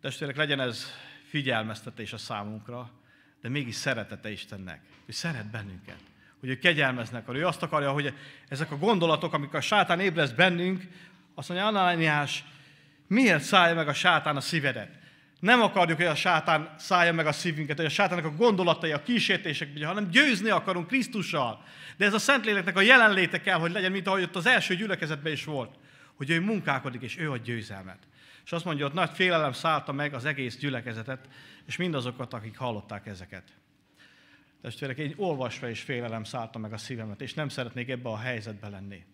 Testvérek, 0.00 0.36
legyen 0.36 0.60
ez 0.60 0.86
figyelmeztetés 1.28 2.12
a 2.12 2.18
számunkra, 2.18 2.90
de 3.40 3.48
mégis 3.48 3.74
szeretete 3.74 4.30
Istennek, 4.30 4.80
hogy 5.04 5.14
szeret 5.14 5.50
bennünket, 5.50 6.00
hogy 6.40 6.48
ő 6.48 6.58
kegyelmeznek, 6.58 7.28
ő 7.28 7.46
azt 7.46 7.62
akarja, 7.62 7.92
hogy 7.92 8.14
ezek 8.48 8.70
a 8.70 8.78
gondolatok, 8.78 9.32
amik 9.32 9.54
a 9.54 9.60
sátán 9.60 10.00
ébreszt 10.00 10.36
bennünk, 10.36 10.88
azt 11.38 11.48
mondja, 11.48 11.66
Ananiás, 11.66 12.44
miért 13.06 13.42
szállja 13.42 13.74
meg 13.74 13.88
a 13.88 13.92
sátán 13.92 14.36
a 14.36 14.40
szívedet? 14.40 14.98
Nem 15.40 15.60
akarjuk, 15.60 15.96
hogy 15.96 16.06
a 16.06 16.14
sátán 16.14 16.74
szállja 16.78 17.12
meg 17.12 17.26
a 17.26 17.32
szívünket, 17.32 17.76
hogy 17.76 17.86
a 17.86 17.88
sátának 17.88 18.24
a 18.24 18.34
gondolatai, 18.34 18.92
a 18.92 19.02
kísértések, 19.02 19.84
hanem 19.84 20.10
győzni 20.10 20.50
akarunk 20.50 20.86
Krisztussal. 20.86 21.64
De 21.96 22.04
ez 22.04 22.14
a 22.14 22.18
Szentléleknek 22.18 22.76
a 22.76 22.80
jelenléte 22.80 23.40
kell, 23.40 23.58
hogy 23.58 23.72
legyen, 23.72 23.92
mint 23.92 24.06
ahogy 24.06 24.22
ott 24.22 24.36
az 24.36 24.46
első 24.46 24.74
gyülekezetben 24.74 25.32
is 25.32 25.44
volt. 25.44 25.78
Hogy 26.14 26.30
ő 26.30 26.40
munkálkodik, 26.40 27.02
és 27.02 27.18
ő 27.18 27.30
a 27.30 27.36
győzelmet. 27.36 27.98
És 28.44 28.52
azt 28.52 28.64
mondja, 28.64 28.86
hogy 28.86 28.94
nagy 28.94 29.10
félelem 29.14 29.52
szállta 29.52 29.92
meg 29.92 30.14
az 30.14 30.24
egész 30.24 30.56
gyülekezetet, 30.56 31.28
és 31.66 31.76
mindazokat, 31.76 32.32
akik 32.32 32.56
hallották 32.56 33.06
ezeket. 33.06 33.44
Testvérek, 34.62 34.98
én 34.98 35.14
olvasva 35.16 35.68
is 35.68 35.80
félelem 35.80 36.24
szállta 36.24 36.58
meg 36.58 36.72
a 36.72 36.78
szívemet, 36.78 37.20
és 37.20 37.34
nem 37.34 37.48
szeretnék 37.48 37.88
ebbe 37.88 38.08
a 38.08 38.18
helyzetbe 38.18 38.68
lenni. 38.68 39.04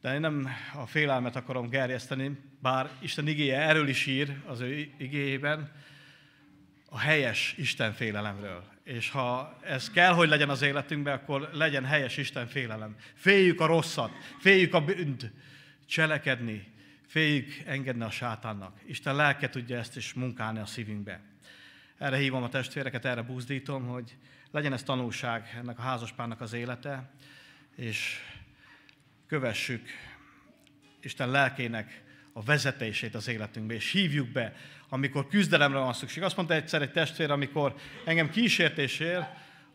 De 0.00 0.14
én 0.14 0.20
nem 0.20 0.48
a 0.74 0.86
félelmet 0.86 1.36
akarom 1.36 1.68
gerjeszteni, 1.68 2.38
bár 2.62 2.90
Isten 2.98 3.26
igéje 3.26 3.60
erről 3.60 3.88
is 3.88 4.06
ír 4.06 4.36
az 4.46 4.60
ő 4.60 4.92
igéjében, 4.98 5.72
a 6.88 6.98
helyes 6.98 7.54
Isten 7.56 7.92
félelemről. 7.92 8.64
És 8.84 9.10
ha 9.10 9.58
ez 9.62 9.90
kell, 9.90 10.12
hogy 10.12 10.28
legyen 10.28 10.48
az 10.48 10.62
életünkben, 10.62 11.14
akkor 11.14 11.50
legyen 11.52 11.84
helyes 11.84 12.16
Isten 12.16 12.46
félelem. 12.46 12.96
Féljük 13.14 13.60
a 13.60 13.66
rosszat, 13.66 14.10
féljük 14.38 14.74
a 14.74 14.84
bűnt 14.84 15.32
cselekedni, 15.86 16.72
féljük 17.06 17.62
engedni 17.66 18.02
a 18.02 18.10
sátánnak. 18.10 18.80
Isten 18.86 19.16
lelke 19.16 19.48
tudja 19.48 19.78
ezt 19.78 19.96
is 19.96 20.12
munkálni 20.12 20.58
a 20.58 20.66
szívünkbe. 20.66 21.20
Erre 21.98 22.16
hívom 22.16 22.42
a 22.42 22.48
testvéreket, 22.48 23.04
erre 23.04 23.22
buzdítom, 23.22 23.86
hogy 23.86 24.16
legyen 24.50 24.72
ez 24.72 24.82
tanulság 24.82 25.56
ennek 25.60 25.78
a 25.78 25.82
házaspárnak 25.82 26.40
az 26.40 26.52
élete, 26.52 27.10
és 27.76 28.18
kövessük 29.30 29.88
Isten 31.02 31.30
lelkének 31.30 32.02
a 32.32 32.42
vezetését 32.42 33.14
az 33.14 33.28
életünkbe, 33.28 33.74
és 33.74 33.90
hívjuk 33.90 34.28
be, 34.28 34.56
amikor 34.88 35.28
küzdelemre 35.28 35.78
van 35.78 35.92
szükség. 35.92 36.22
Azt 36.22 36.36
mondta 36.36 36.54
egyszer 36.54 36.82
egy 36.82 36.92
testvér, 36.92 37.30
amikor 37.30 37.74
engem 38.04 38.30
kísértés 38.30 39.00
ér, 39.00 39.26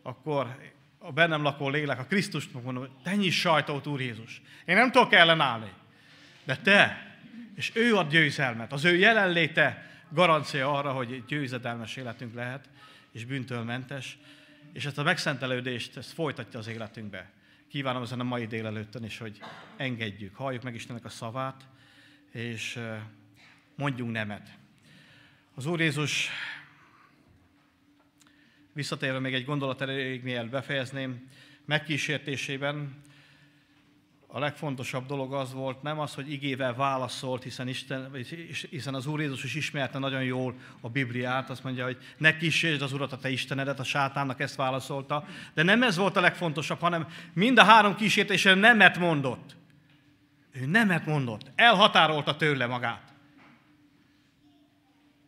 akkor 0.02 0.58
a 0.98 1.12
bennem 1.12 1.42
lakó 1.42 1.68
lélek, 1.68 1.98
a 1.98 2.04
Krisztusnak 2.04 2.62
mondom, 2.62 2.82
hogy 2.82 2.92
te 3.02 3.14
nyiss 3.14 3.40
sajtót, 3.40 3.86
Úr 3.86 4.00
Jézus. 4.00 4.42
Én 4.64 4.76
nem 4.76 4.90
tudok 4.90 5.12
ellenállni, 5.12 5.72
de 6.44 6.56
te, 6.56 7.14
és 7.54 7.70
ő 7.74 7.96
ad 7.96 8.10
győzelmet. 8.10 8.72
Az 8.72 8.84
ő 8.84 8.96
jelenléte 8.96 9.90
garancia 10.10 10.72
arra, 10.72 10.92
hogy 10.92 11.24
győzedelmes 11.24 11.96
életünk 11.96 12.34
lehet, 12.34 12.68
és 13.12 13.24
bűntőlmentes, 13.24 14.18
és 14.72 14.84
ezt 14.84 14.98
a 14.98 15.02
megszentelődést 15.02 15.96
ezt 15.96 16.12
folytatja 16.12 16.58
az 16.58 16.66
életünkbe. 16.66 17.30
Kívánom 17.68 18.02
ezen 18.02 18.20
a 18.20 18.24
mai 18.24 18.46
délelőttön 18.46 19.04
is, 19.04 19.18
hogy 19.18 19.40
engedjük, 19.76 20.34
halljuk 20.34 20.62
meg 20.62 20.74
Istennek 20.74 21.04
a 21.04 21.08
szavát, 21.08 21.68
és 22.32 22.80
mondjunk 23.74 24.12
nemet. 24.12 24.58
Az 25.54 25.66
Úr 25.66 25.80
Jézus, 25.80 26.28
visszatérve 28.72 29.18
még 29.18 29.34
egy 29.34 29.44
gondolat 29.44 29.80
elég 29.80 30.22
mielőtt 30.22 30.50
befejezném, 30.50 31.28
megkísértésében 31.64 33.02
a 34.26 34.38
legfontosabb 34.38 35.06
dolog 35.06 35.34
az 35.34 35.52
volt, 35.52 35.82
nem 35.82 35.98
az, 35.98 36.14
hogy 36.14 36.32
igével 36.32 36.74
válaszolt, 36.74 37.42
hiszen, 37.42 37.68
Isten, 37.68 38.16
hiszen 38.70 38.94
az 38.94 39.06
Úr 39.06 39.20
Jézus 39.20 39.44
is 39.44 39.54
ismerte 39.54 39.98
nagyon 39.98 40.24
jól 40.24 40.54
a 40.80 40.88
Bibliát, 40.88 41.50
azt 41.50 41.64
mondja, 41.64 41.84
hogy 41.84 41.98
ne 42.16 42.36
kísérd 42.36 42.82
az 42.82 42.92
Urat, 42.92 43.12
a 43.12 43.18
te 43.18 43.30
Istenedet, 43.30 43.80
a 43.80 43.84
sátánnak 43.84 44.40
ezt 44.40 44.56
válaszolta. 44.56 45.26
De 45.54 45.62
nem 45.62 45.82
ez 45.82 45.96
volt 45.96 46.16
a 46.16 46.20
legfontosabb, 46.20 46.80
hanem 46.80 47.06
mind 47.32 47.58
a 47.58 47.64
három 47.64 47.94
kísértésre 47.94 48.54
nemet 48.54 48.98
mondott. 48.98 49.56
Ő 50.52 50.66
nemet 50.66 51.06
mondott, 51.06 51.50
elhatárolta 51.54 52.36
tőle 52.36 52.66
magát. 52.66 53.14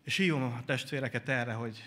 És 0.04 0.16
hívom 0.16 0.42
a 0.42 0.64
testvéreket 0.64 1.28
erre, 1.28 1.52
hogy 1.52 1.82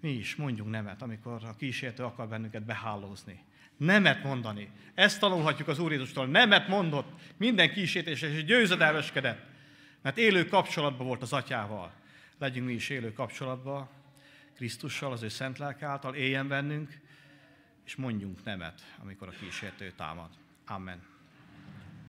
mi 0.00 0.10
is 0.10 0.36
mondjunk 0.36 0.70
nemet, 0.70 1.02
amikor 1.02 1.44
a 1.44 1.56
kísértő 1.56 2.02
akar 2.04 2.28
bennünket 2.28 2.64
behálózni. 2.64 3.44
Nemet 3.76 4.22
mondani. 4.22 4.70
Ezt 4.94 5.20
tanulhatjuk 5.20 5.68
az 5.68 5.78
Úr 5.78 5.92
Jézustól. 5.92 6.26
Nemet 6.26 6.68
mondott 6.68 7.20
minden 7.36 7.72
kísértésre, 7.72 8.28
és 8.28 8.44
győzedelmeskedett. 8.44 9.40
Mert 10.02 10.18
élő 10.18 10.44
kapcsolatban 10.44 11.06
volt 11.06 11.22
az 11.22 11.32
atyával. 11.32 11.92
Legyünk 12.38 12.66
mi 12.66 12.72
is 12.72 12.88
élő 12.88 13.12
kapcsolatban 13.12 13.88
Krisztussal, 14.54 15.12
az 15.12 15.22
ő 15.22 15.28
szent 15.28 15.58
lelke 15.58 15.86
által, 15.86 16.14
éljen 16.14 16.48
bennünk, 16.48 17.00
és 17.84 17.96
mondjunk 17.96 18.44
nemet, 18.44 18.80
amikor 19.02 19.28
a 19.28 19.32
kísértő 19.40 19.92
támad. 19.96 20.30
Amen. 20.66 21.15